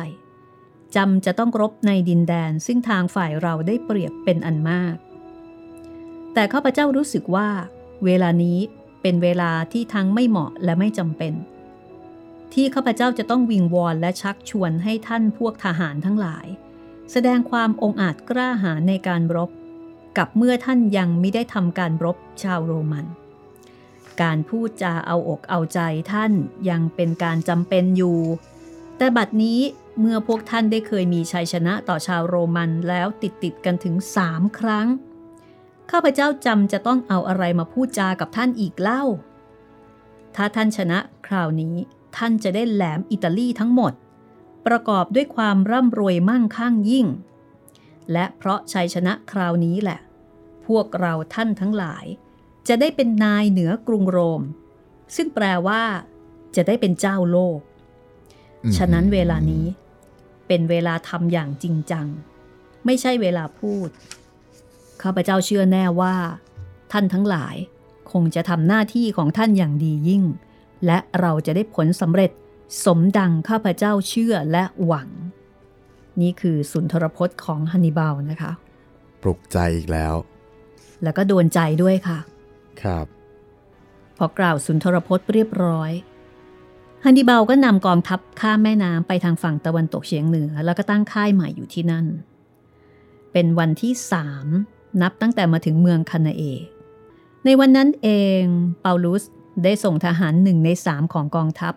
[0.97, 4.97] จำจะต้องรบในดินแดนซึ่งทางฝ่ายเราได้เปรียบเป็นอันมาก
[6.35, 7.49] แต่ข้าพเจ้ารู้สึกว่า
[8.05, 8.59] เวลานี้
[9.03, 11.33] เป็นเวลาที่ทั้งไม่เหมาะและไม่จำเป็น
[12.53, 16.47] ที่ข้าพเจ้าจะต้องวิงวอนและชักชวนให้ท่านพวกทหารทั้งหลาย
[17.11, 19.51] แสดงความองอาจกล้าหาญในการรบ
[20.19, 23.07] กับเมื่อท่านยังไม่ได้ทำการรบชาวโรมัน
[24.23, 25.81] การพูดจาเอาอกเอาใจ
[26.13, 26.33] ท่าน
[26.71, 28.19] ยังเป็นการจำเป็นอยู่
[28.97, 29.61] แต่บัดนี้
[30.01, 34.89] เมื่อพวกท่านได้เคยมีชัยชนะต่อชาวโรมันแล้วติดติดกันถึงสามครั้ง
[35.91, 39.03] ข้าพเจ้าจำจะต้องเอาอะไรมาพูดจากับท่านอีกเล่า
[40.37, 41.75] ถ้าท่านชนะคราวนี้
[42.17, 43.93] ท่านจะได้แหลมอิตาลีทั้งหมด
[44.67, 47.07] ประกอบด้วยความร่ำรวยมั่งคั่งยิ่ง
[48.13, 50.01] และเพราะชัยชนะคราวนี้แหละ
[50.67, 52.05] พวกเราท่านทั้งหลาย
[52.69, 54.43] จะได้เป็นนายเหนือกรุงโรม
[55.17, 55.83] ซึ่งแปลว่า
[56.57, 57.59] จะได้เป็นเจ้าโลก
[58.65, 59.67] อืมฉะนั้นเวลานี้
[60.47, 62.07] เป็นเวลาทำอย่างจริงจัง
[62.85, 63.89] ไม่ใช่เวลาพูด
[65.03, 66.17] ข้าพเจ้าเชื่อแน่ว่า
[66.93, 67.57] ท่านทั้งหลาย
[68.13, 70.25] คงจะทำหน้าที่ของท่านอย่างดียิ่ง
[70.87, 72.31] และเราจะได้ผลสำเร็จ
[72.85, 75.09] สมดังข้าพเจ้าเชื่อและหวัง
[76.21, 78.53] นี่คือสุนทรพจน์ของฮันนิบาลนะคะ
[79.23, 80.15] ปลุกใจอีกแล้ว
[81.03, 82.19] แล้วก็โดนใจด้วยค่ะ
[82.83, 83.07] ครับ
[84.17, 85.91] พอกล่าวสุนทรพจน์เรียบร้อย
[87.05, 92.07] ฮันนิบาลก็นำกองทัพข้ามแม่น้ำไปทางฝั่งตะวันตกเฉียงเหนือ แล้วก็ตั้งค่ายใหม่อยู่ที่นั่น
[93.33, 94.47] เป็นวันที่สาม
[95.03, 96.43] นับตั้งแต่มาถึงเมืองคานาเอ
[97.45, 98.09] ในวันนั้นเอ
[98.41, 98.43] ง
[98.81, 99.23] เปาลุส
[99.65, 101.75] ได้ส่งทหารหนึ่งในสามของกองทัพ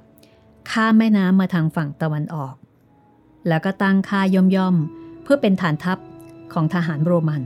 [0.71, 2.55] ข้ามแม่น้ำมาทางฝั่งตะวันออก
[3.47, 5.97] แล้วก็ตั้งค่ายย่อมๆ เพื่อเป็นฐานทัพ
[6.53, 7.43] ของทหารโรมัน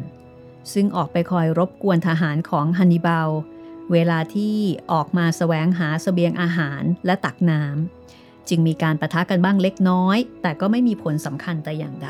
[0.73, 3.29] ซึ่งออกไปคอยรบกวนทหารของฮันนิบาล
[3.91, 4.55] เวลาที่
[4.91, 12.09] ออกมาสแสวงหาสเสบียงอาหารและตักน้ำจึงมีการประทะกันบ้างเล็กน้อย แต่ก็ไม่มีผลสำคัญแต่อย่างใด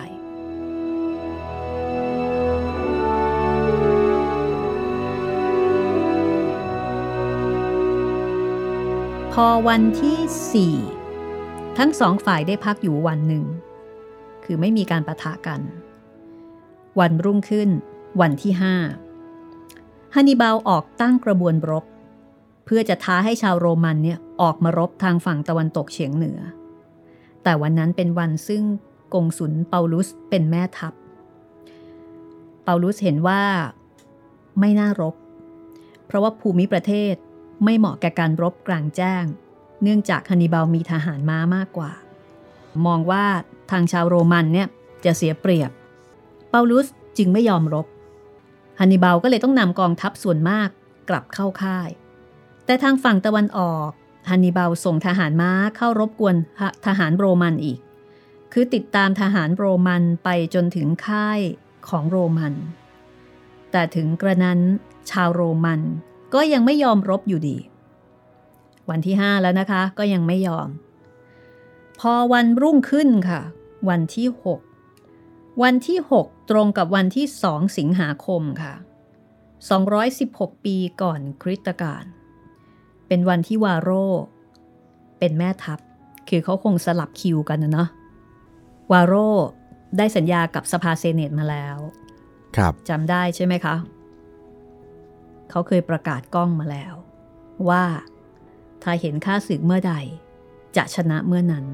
[9.33, 10.19] พอวันที่
[10.53, 10.75] สี่
[11.77, 13.45] ทั้งสองฝ่ายได้พักอยู่วันหนึ่ง
[14.43, 15.61] คือไม่มีการประทะกัน
[16.99, 17.69] วันรุ่งขึ้น
[18.21, 18.75] วันที่ห้า
[20.13, 21.85] ฮันนิบาลออกตั้งกระบวนรบ
[22.65, 26.39] เพื่อจะท้าให้ชาวโรมันเนี่ยออกมารบทางฝั่งตะวันตกเฉียงเหนือ
[27.43, 28.63] แต่วันนั้นเป็นวันซึ่ง
[29.13, 30.93] กงสุลเปาลุสเป็นแม่ทัพ
[32.63, 33.41] เปาลุสเห็นว่า
[34.59, 35.15] ไม่น่ารบ
[36.05, 37.15] เพราะว่าภูมิประเทศ
[37.63, 39.25] ไม่เหมาะแก่การรบกลางแจ้ง
[39.83, 41.91] เนื่องจากฮันนิบาลมีทหารม้ามากกว่า
[42.85, 43.25] มองว่า
[43.71, 44.67] ทางชาวโรมันเนี่ย
[45.05, 45.71] จะเสียเปรียบ
[46.49, 47.85] เปาลุสจึงไม่ยอมรบ
[48.79, 50.69] ฮันนิบาลก็เลยต้องนำกองทัพส่วนมาก
[51.09, 51.89] กลับเข้าค่าย
[52.65, 53.89] แต่ทางฝั่งตะวันออก
[54.29, 56.35] ฮันนิบาลส่งทหารม้าเข้ารบกวน
[56.85, 57.79] ทหารโรมันอีก
[58.53, 61.39] คือติดตามทหารโรมันไปจนถึงค่าย
[61.89, 62.53] ของโรมัน
[63.71, 64.59] แต่ถึงกระนั้น
[65.11, 65.81] ชาวโรมัน
[66.33, 67.57] ก็ยังไม่ยอมรบอยู่ดี
[68.89, 70.69] วันที่ห้าแล้วนะคะ ก็ยังไม่ยอม
[71.99, 73.41] พอวันรุ่งขึ้นค่ะ
[73.89, 74.59] วันที่หก
[75.63, 78.73] วันที่หกตรงกับวันที่สองสิงหาคมค่ะ
[80.09, 82.03] 216 ปีก่อนคริสตกาล
[83.07, 83.89] เป็นวันที่วาโร
[85.19, 85.79] เป็นแม่ทัพ
[86.29, 87.89] คือเขาคงสลับคิวกันนะเนาะ
[88.91, 89.13] วาโร
[89.97, 91.77] ได้สัญญากับสภาเซเนตมาแล้ว
[92.55, 93.75] ครับจำได้ใช่ไหมคะ
[95.49, 96.93] เขาเคยประกาศกล้องมาแล้ว
[97.69, 97.83] ว่า
[98.89, 99.93] ถ้าเห็นค่าศึกเมื่อใด
[100.77, 101.65] จะชนะเมื่อนั้น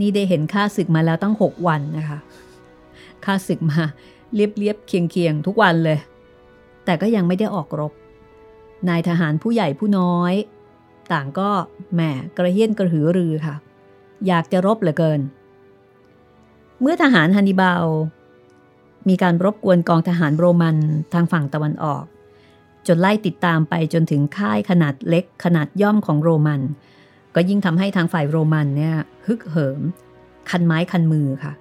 [0.00, 2.18] นี่ได้เห็นค่าศึกมาแล้วตั้งหกวันนะคะ
[3.24, 3.82] ค่าศึกมา
[4.34, 5.98] เรียบๆเคียงๆทุกวันเลย
[6.84, 7.92] แต่ก็ยังไม่ได้ออกรบ
[8.88, 10.34] นายทหารผู้ใหญ่ผู้น้อย
[11.12, 11.50] ต่างก็
[11.94, 12.00] แหม
[12.36, 13.54] กระเฮี้ยนกระหือรือค่ะ
[14.26, 15.20] อยากจะรบเหลือเกิน
[16.80, 17.84] เมื่อทหารฮันนิบาล
[19.08, 20.76] มีการรบกวนกองทหารโรมัน
[21.12, 22.04] ทางฝั่งตะวันออก
[22.88, 26.60] จนไล่ติดตามไปจนถึงค่ายขนาดเล็กขนาดย่อมของโรมัน
[27.34, 29.80] ก็ยิ่งทำให้ทางฝ่ายโรมันเนี่ยฮึกเหิม
[30.50, 31.52] คันไม้คันมือค่ะ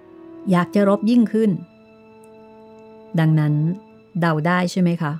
[0.51, 1.51] อยากจะรบยิ่งขึ้น
[3.19, 3.53] ดังนั้น
[4.19, 5.13] เดาได้ใช่ไหมคะ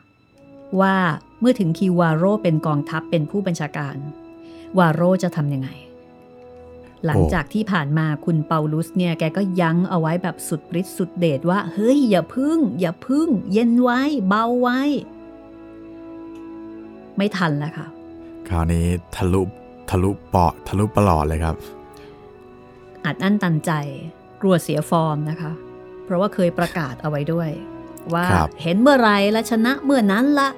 [0.82, 0.96] ว่า
[1.40, 3.96] เมื่อถึงคิววาโรเป็นกองทัพเป็นผู้บัญชาการ
[4.78, 5.70] วาโรจะทำยังไง
[7.06, 14.82] หลังจากที่ผ่านมาคุณเปาลุสเนี่ยแกก็ยั้งเอาไว้แบบสุดฤทธิ์สุดเดชว่า เฮ้ยอย่าพึ่ง อย่าพึ่ง เย็นไว้ เบาไว้
[17.18, 17.88] ไม่ทันแล้วค่ะ
[18.48, 19.42] คราวนี้ทะลุ
[19.90, 21.56] ทะลุเปาะทะลุปลอดเลยครับ
[23.06, 23.72] อัดอั้นตันใจ
[24.42, 25.52] กลัวเสียฟอร์มนะคะ
[26.06, 27.50] เพราะว่าเคยประกาศเอาไว้ด้วย
[28.14, 28.26] ว่า
[28.62, 30.50] เห็นเมื่อไรและชนะเมื่อนั้นละ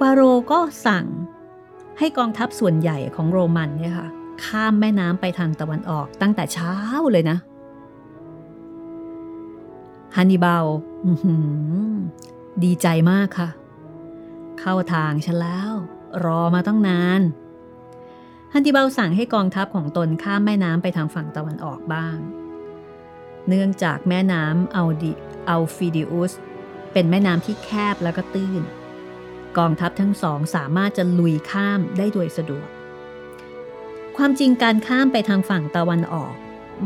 [0.00, 0.20] ปาโร
[0.52, 1.06] ก็สั่ง
[1.98, 4.08] ให้กองทัพส่วนใหญ่ของโรมันเนี่ยค่ะ
[4.44, 6.72] ข้ามแม่น้ำไปทางตะวันออกตั้งแต่เช้า
[7.12, 7.38] เลยนะ
[10.16, 10.64] ฮันนิบาล
[12.64, 13.48] ดีใจมากค่ะ
[14.60, 15.72] เข้าทางฉันแล้ว
[16.24, 17.20] รอมาต้องนาน
[18.52, 22.16] ฮันติเบลสั่งให้กองทัพของตนข้ามแม่น้ำไปทางฝั่งตะวันออกบ้าง
[23.48, 25.12] เนื่องจากแม่น้ำเอัลดิ
[25.46, 26.32] เอัลฟิดิอุส
[26.92, 28.62] เป็นแม่น้ำที่แคบแล้วก็ตื้น
[29.58, 32.68] กองทัพทั้งสองสามารถจะลุยข้ามได้โดยสะดวก
[34.16, 36.32] ความจริงการข้ามไปทางฝั่งตะวันออก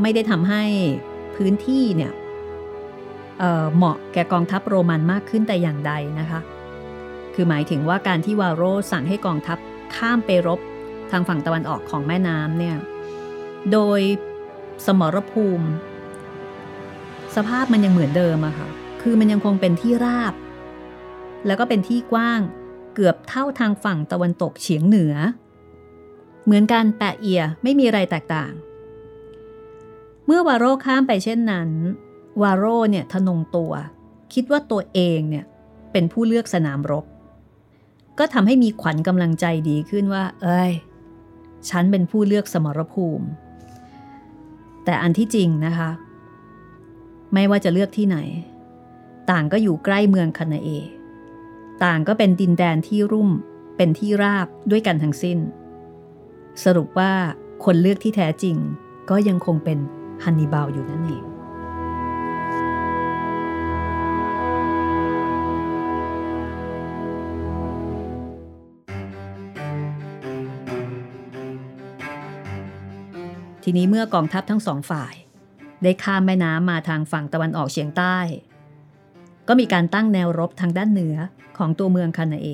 [0.01, 0.65] ไม่ได้ทำให้
[1.37, 2.13] พื้นที่เนี่ย
[3.39, 6.41] เเหมาะแก่กองทัพโรมันมากขึ้นแต่อย่างใดนะคะ
[7.35, 8.63] คือหมายถึงว่าการที่วาโร
[8.93, 9.59] สั่งให้กองทัพ
[9.97, 10.61] ข้ามไปรบ
[11.11, 12.77] ทางฝั่งตะวันออกของแม่น้ำเนี่ย
[13.73, 14.01] โดย
[14.87, 15.69] สมรภูมิ
[17.37, 18.69] สภาพมันยังเหมือนเดิมอะค่ะ
[19.03, 20.35] คือมันยังคงเป็นที่ราบ
[21.47, 22.41] แล้วก็เป็นที่กว้าง
[22.95, 25.15] เกือบเท่าทางฝั่งตะวันตกเฉียงเหนือ
[26.45, 28.53] เหมือนกันแปะเอียไม่มีอะไรแตกต่าง
[30.27, 31.71] เมื่อวาโรข้ามไปเช่นนั้น
[32.43, 33.73] วาโรเนี่ยทนงตัว
[34.35, 35.45] คิดว่าตัวเองเนี่ย
[35.93, 37.05] เป็นผู้เลือกสนามรบ
[38.19, 40.73] ก็ทำให้มีขวัญกำลังใจดีขึ้นว่า เอ้ย
[41.69, 43.27] ฉันเป็นผู้เลือกสมรภูมิ
[44.85, 45.91] แต่อันที่จริงนะคะ
[47.33, 48.19] ไม่ว่าจะเลือกที่ไหน
[49.31, 50.69] ต่างก็อยู่ใกล้เมืองคานาเอ
[51.85, 53.31] ต่างก็เป็นดินแดนที่รุ่ม
[53.77, 55.39] เป็นที่ราบด้วยกันทั้งสิ้น
[56.65, 57.13] สรุปว่า
[57.65, 58.57] คนเลือกที่แท้จริง
[59.11, 59.79] ก็ยังคงเป็น
[60.25, 61.25] ฮันนิบาลอยู่นั่นเอง
[73.65, 75.15] ทีนี้เมื่อกองทัพทั้งสองฝ่าย
[75.83, 78.17] ได้ข้ามแม่น้ำมาทางฝั่งตะวันออกเฉียงใต้
[79.49, 81.17] ก็มีการตั้งแนวรบทางด้านเหนือ
[81.59, 82.49] ของตัวเมืองคานาเอ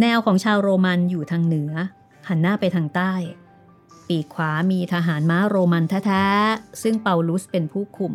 [0.00, 1.72] แนวของชาวโรมันอยู่ทางเหนือ
[2.28, 3.12] หันหน้าไปทางใต้
[4.08, 8.14] ปีกขวามีทหารม้าโรมันแท้ๆ ซึ่งเปาลุสเป็นผู้คุม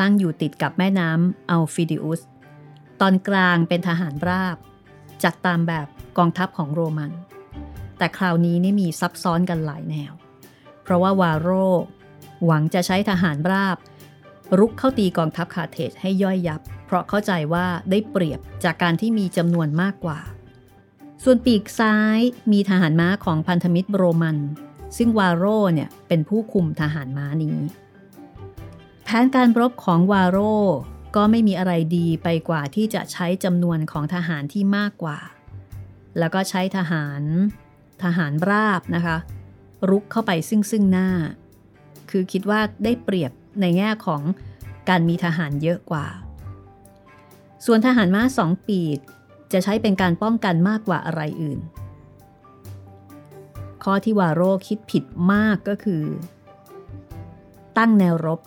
[0.00, 2.20] ตั้งอยู่ติดกับแม่น้ำอัลฟิดิอุส
[3.00, 4.56] ตอนกลางเป็นทหารราบ
[5.24, 5.86] จัดตามแบบ
[6.18, 7.12] กองทัพของโรมัน
[7.98, 10.12] แต่คราวนี้นี่มีซับซ้อนกันหลายแนว
[10.90, 11.48] ราะว่าวาโร
[12.44, 13.76] หวังจะใช้ทหารราบ
[14.58, 20.18] รุกเข้าตีกองทัพคาเทจให้ย่อยยับ เพราะเข้าใจว่าได้เปรียบจากการที่มีจำนวนมากกว่า
[21.24, 22.18] ส่วนปีกซ้าย
[22.52, 24.36] มีทหารม้าของพันธมิตรโรมัน
[24.96, 27.56] ซึ่งวาโรเนี่ยเป็นผู้คุมทหารม้านี้
[29.04, 30.38] แผนการรบของวาโร
[31.16, 35.18] ก็ไม่มีอะไรดีไปกว่าที่จะใช้จำนวนของทหารที่มากกว่า
[36.18, 37.22] แล้วก็ใช้ทหาร
[38.02, 39.16] ทหารราบนะคะ
[39.88, 41.08] รุกเข้าไปซึ่งซึ่งหน้า
[42.10, 44.22] คือคิดว่าได้เปรียบในแง่ของ
[44.88, 46.06] การมีทหารเยอะกว่า
[47.66, 48.98] ส่วนทหารม้าสองปีก
[49.52, 51.60] จะใช้เป็นการป้องกันมากกว่าอะไรอื่น
[53.84, 56.04] ข้อที่วาโรคิดผิดมากก็คือ
[57.78, 58.40] ตั้งแนวรบ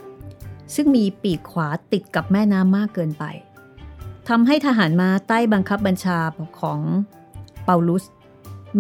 [0.76, 3.24] ซึ่งมีปีกขวาติดกับแม่น้ำมากเกินไป
[4.30, 6.20] ทำให้ทหารมาใต้บังคับบัญชา
[6.62, 6.80] ของ
[7.64, 8.04] เปาลุส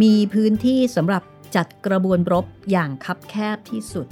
[0.01, 1.23] มีพื้นที่สำหรับ
[1.55, 4.07] จัดกระบวนรบอย่างคับแคบที่สุด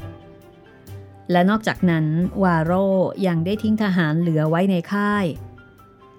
[1.31, 2.05] และนอกจากนั้น
[2.43, 2.71] วาโร
[3.27, 5.25] ยังได้ทิ้งทหารเหลือไว้ในค่าย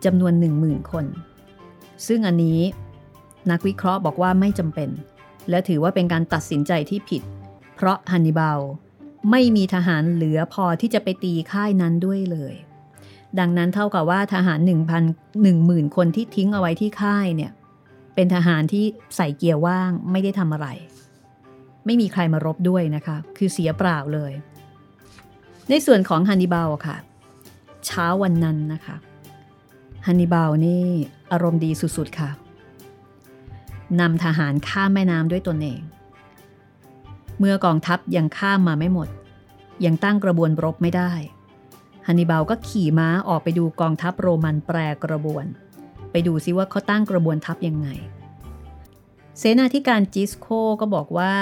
[0.04, 1.06] จำนวนหนึ่งหมื่นคน
[2.06, 2.60] ซึ่งอันนี้
[3.50, 4.90] นักวิเคราะห์บอกว่าไม่จำเป็น
[5.50, 7.22] และถือว่าเป็นการตัดสินใจที่ผิด
[7.74, 8.60] เพราะฮันนิบาล
[9.30, 12.54] ไม่มีทหารเหลือพอที่จะไปตีค่ายนั้นด้วยเลย
[13.38, 17.52] ดังนั้นเท่ากับว่าทหาร 1,000 10,000 คนที่ทิ้งเอาไว้ที่ค่ายเนี่ย
[18.14, 18.84] เป็นทหารที่
[19.16, 20.68] ใส่เกียร์ว่างไม่ได้ทำอะไร
[21.86, 24.32] ไม่มีใครมารบด้วยนะคะ คือเสียเปล่าเลย
[25.70, 26.96] ในส่วนของฮันนิบาลค่ะ
[27.86, 28.96] เช้าวันนั้นนะคะ
[30.06, 30.86] ฮันนิบาลนี่
[31.32, 32.30] อารมณ์ดีสุดๆค่ะ
[34.00, 35.80] นำทหารข้ามแม่น้ำด้วยตนเอง
[37.38, 39.08] เมื่อกองทัพยังข้ามมาไม่หมด
[39.84, 41.12] ยังตั้งกระบวนรบไม่ได้
[42.06, 45.44] ฮันนิบาลก็ขี่ม้าออกไปดูกองทัพโรมันแปรกระบวน
[46.12, 47.88] ไปดูซิว่าเขาตั้งกระบวนทัพยังไง
[49.38, 50.46] เสนาธิการจิสโค
[50.80, 51.34] ก็บอกว่า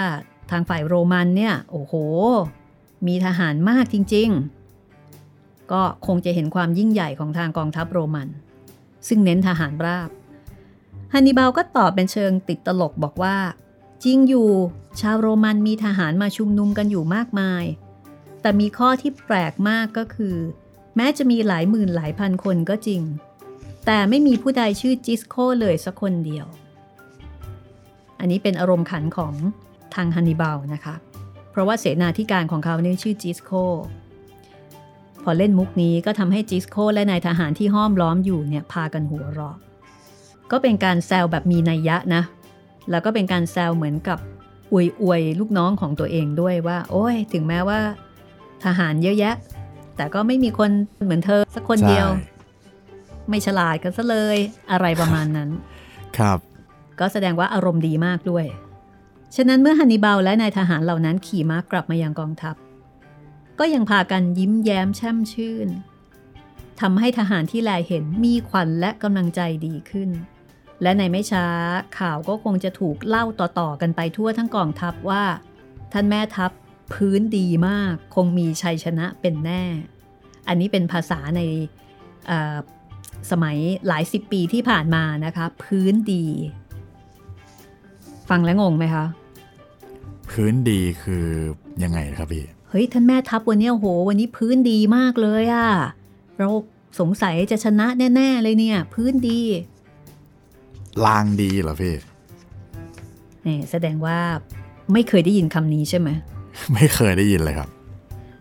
[0.50, 1.94] ทางฝ่ายโรมันเนี่ยโอ้โห
[3.06, 4.28] มีทหารมากจริง
[5.00, 8.28] ๆ ก็คงจะเห็นความยิ่งใหญ่ของทางกองทัพโรมัน
[9.08, 10.10] ซึ่งเน้นทหารราบ
[11.12, 13.36] ฮันนิบาลก็ตอบเป็นเชิงติดตลกบอกว่า
[14.04, 14.50] จริงอยู่
[15.00, 17.64] ชาวโรมันมีทหารมาชุมนุมกันอยู่มากมาย
[18.40, 20.36] แต่มีข้อที่แปลกมากก็คือ
[20.96, 23.02] แม้จะมีหลายหมื่นหลายพันคนก็จริง
[23.86, 26.46] แต่ไม่มีผู้ใดชื่อจิสโคเลยสักคนเดียว
[28.20, 29.34] อันนี้เป็นอารมณ์ขันของ
[29.94, 30.94] ทางฮันนิบาลนะคะ
[31.50, 33.52] เพราะว่าเสนาธิการของเขาเนี่ยชื่อจิสโค
[35.24, 39.56] พอเล่นมุกนี้ก็ทำให้จิสโคและนายทหารที่ห้อมล้อมอยู่เนี่ยพากันหัวเราะ
[40.50, 42.22] ก็เป็นการแซวแบบมีนัยยะนะ
[42.90, 44.18] แล้วก็เป็นการแซวเหมือนกับ
[44.72, 47.80] อวยอวยลูกน้องของตัวเองด้วยว่า โอ้ย ถึงแม้ว่า
[48.64, 49.34] ทหารเยอะแยะ
[49.96, 50.70] แต่ก็ไม่มีคน
[51.04, 52.08] เหมือนเธอสักคนเดียว
[53.28, 54.36] ไม่ฉลาดกันซะเลย
[54.72, 55.50] อะไรประมาณนั้น
[56.16, 56.38] ครับ
[57.00, 58.44] ก็แสดงว่าอารมณ์ดีมากด้วย
[59.36, 62.56] ฉะนั้นเมื่อฮันนิบาลและนายทหารเหล่านั้นขี่ม้ากลับมายังกองทัพ
[63.58, 65.68] ก็ยังพากันยิ้มแย้มแช่มชื่น
[66.80, 70.10] ทำให้ทหารที่แลเห็นมีขวัญและกำลังใจดีขึ้น
[70.82, 71.46] และในไม่ช้า
[71.98, 75.24] ข่าวก็คงจะถูกเล่าต่อๆกันไปทั่วทั้งกองทัพว่า
[75.92, 76.52] ท่านแม่ทัพ
[76.92, 79.64] พื้นดีมากคงมีชัยชนะเป็นแน่
[80.48, 81.40] อันนี้เป็นภาษาใน
[83.30, 83.56] สมัย
[83.86, 86.24] หลายสิบปีที่ผ่านมานะคะ พื้นดี
[88.30, 89.04] ฟังแล้วงงไหมคะ
[90.30, 91.26] พื้นดีคือ
[91.82, 95.68] ยังไงครับพี่ เฮ้ยท่านแม่ทัพวันนี้โห วันนี้พื้นดีมากเลยอะ
[96.38, 96.48] เรา
[97.00, 99.40] สงสัยจะชนะแน่ ๆ เลยเนี่ย พื้นดี
[101.06, 101.94] ลางดีเหรอพี่
[103.46, 104.18] นี่แสดงว่า
[104.92, 106.08] ไม่เคยได้ยินคำนี้ใช่ไหม
[106.74, 107.68] ไม่เคยได้ยินเลยครับ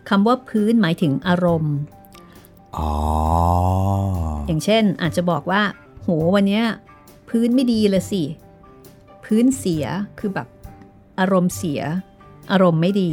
[0.08, 1.76] คำว่าพื้นหมายถึงอารมณ์
[2.76, 2.92] อ๋อ
[4.46, 5.62] อย่างเช่นอาจจะบอกว่า
[6.02, 6.62] โหวันนี้
[7.28, 8.22] พื้นไม่ดีเลยสิ
[9.24, 9.84] พื้นเสีย
[10.18, 10.46] คือแบบ
[11.20, 11.80] อารมณ์เสีย
[12.52, 13.10] อารมณ์ไม่ดี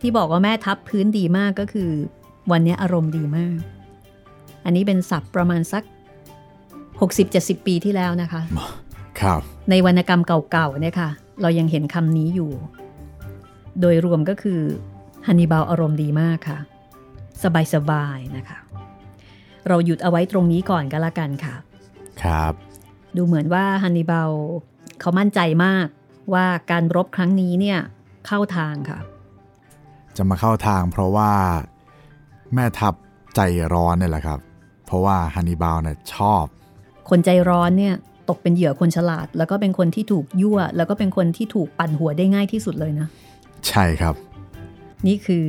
[0.00, 1.90] ที่บอกว่าแม่ทับพื้นดีมากก็คือ
[2.50, 3.58] วันนี้อารมณ์ดีมาก
[4.64, 5.82] อันนี้เป็นศัพท์ประมาณสัก
[6.94, 8.42] 60-70 ปีที่แล้วนะคะ
[9.20, 9.40] ครับ
[9.70, 11.10] ในวรรณกรรมเก่าๆเนี่ยค่ะ
[11.42, 12.50] เรายังเห็นคำนี้อยู่
[13.80, 14.60] โดยรวมก็คือ
[15.26, 16.58] ฮันนิบาลอารมณ์ดีมากค่ะ
[17.74, 18.58] สบายๆนะคะ
[19.68, 21.54] เราหยุดเอาไว้ตรงนี้ก่อนก็แล้วกันค่ะ
[22.22, 22.52] ครับ
[23.16, 24.30] ดูเหมือนว่าฮันนิบาล
[25.00, 25.86] เขามั่นใจมาก
[26.34, 27.78] ว่าการรบครั้งนี้เนี่ย
[28.26, 28.98] เข้าทางค่ะ
[30.16, 31.30] จะมาเข้าทางเพราะว่า
[32.54, 32.94] แม่ทัพ
[33.36, 33.40] ใจ
[33.72, 34.40] ร้อนเนี่ยแหละครับ
[34.86, 36.44] เพราะว่าฮันนิบาลเนี่ยชอบ
[37.10, 37.94] คนใจร้อนเนี่ย
[38.28, 43.08] ตกเป็นเหยื่อคนฉลาด แล้วก็เป็นคนที่ถูกยั่ว แล้วก็เป็นคนที่ถูกปั่นหัวได้ง่ายที่สุดเลยนะ
[43.68, 44.14] ใช่ครับ
[45.06, 45.46] นี่คือ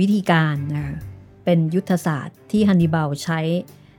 [0.00, 0.96] วิธีการนะคะ
[1.44, 3.40] เป็นยุทธศาสตร์ที่ฮันนิบาลใช้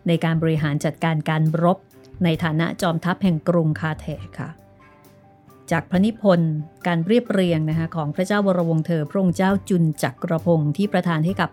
[0.08, 1.78] ในการบริหารจัดการการรบ
[2.24, 4.50] ในฐานะจอมทัพแห่งกรุงคาเทจค่ะ
[5.72, 6.54] จากพระนิพนธ์
[6.88, 11.50] การเรียบเรียงนะคะของพระเจ้าวรวงศ์เธอพระองค์เจ้าจุนจักรพงศ์ที่ประทานให้กับ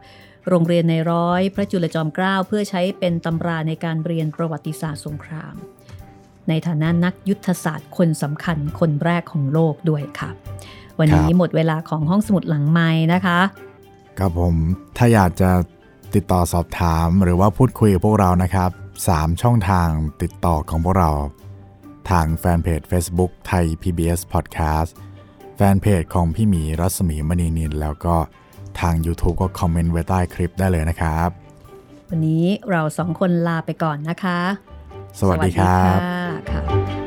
[0.49, 5.55] โรงเรียนในร้อย พระจุลจอมเกล้าเพื่อใช้เป็นตำราในการเรียนประวัติศาสตร์สงคราม
[6.49, 10.31] ในฐานะนักยุทธศาสตร์คนสำคัญคนแรกของโลกด้วยค่ะ
[10.99, 13.41] วันนี้ครับหมดเวลาของห้องสมุดหลังไม้นะคะ
[14.19, 14.55] ครับผม
[14.97, 15.51] ถ้าอยากจะ
[16.15, 18.71] ติดต่อสอบถามหรือว่าพูดคุยกับพวกเรานะครับ
[19.07, 19.89] 3 ช่องทาง
[20.23, 21.11] ติดต่อของพวกเรา
[22.11, 24.91] ทางแฟนเพจ Facebook ไทย PBS Podcast
[25.57, 28.17] แฟนเพจของพี่หมีรัศมีมณีนิน แล้วก็
[28.81, 31.29] ทาง YouTube ก็คอมเมนต์ไว้ใต้คลิปได้เลยนะครับ
[32.09, 34.41] วันนี้เราสองคนลาไปก่อนนะคะ
[35.21, 37.03] สวัสดีครับสวัสดีค่ะค่ะ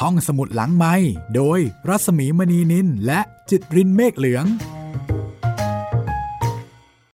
[0.00, 0.94] ห้องสมุดหลังไม้
[1.36, 3.20] โดยรัศมีมณีนินและ
[3.50, 4.44] จิตรินเมฆเหลือง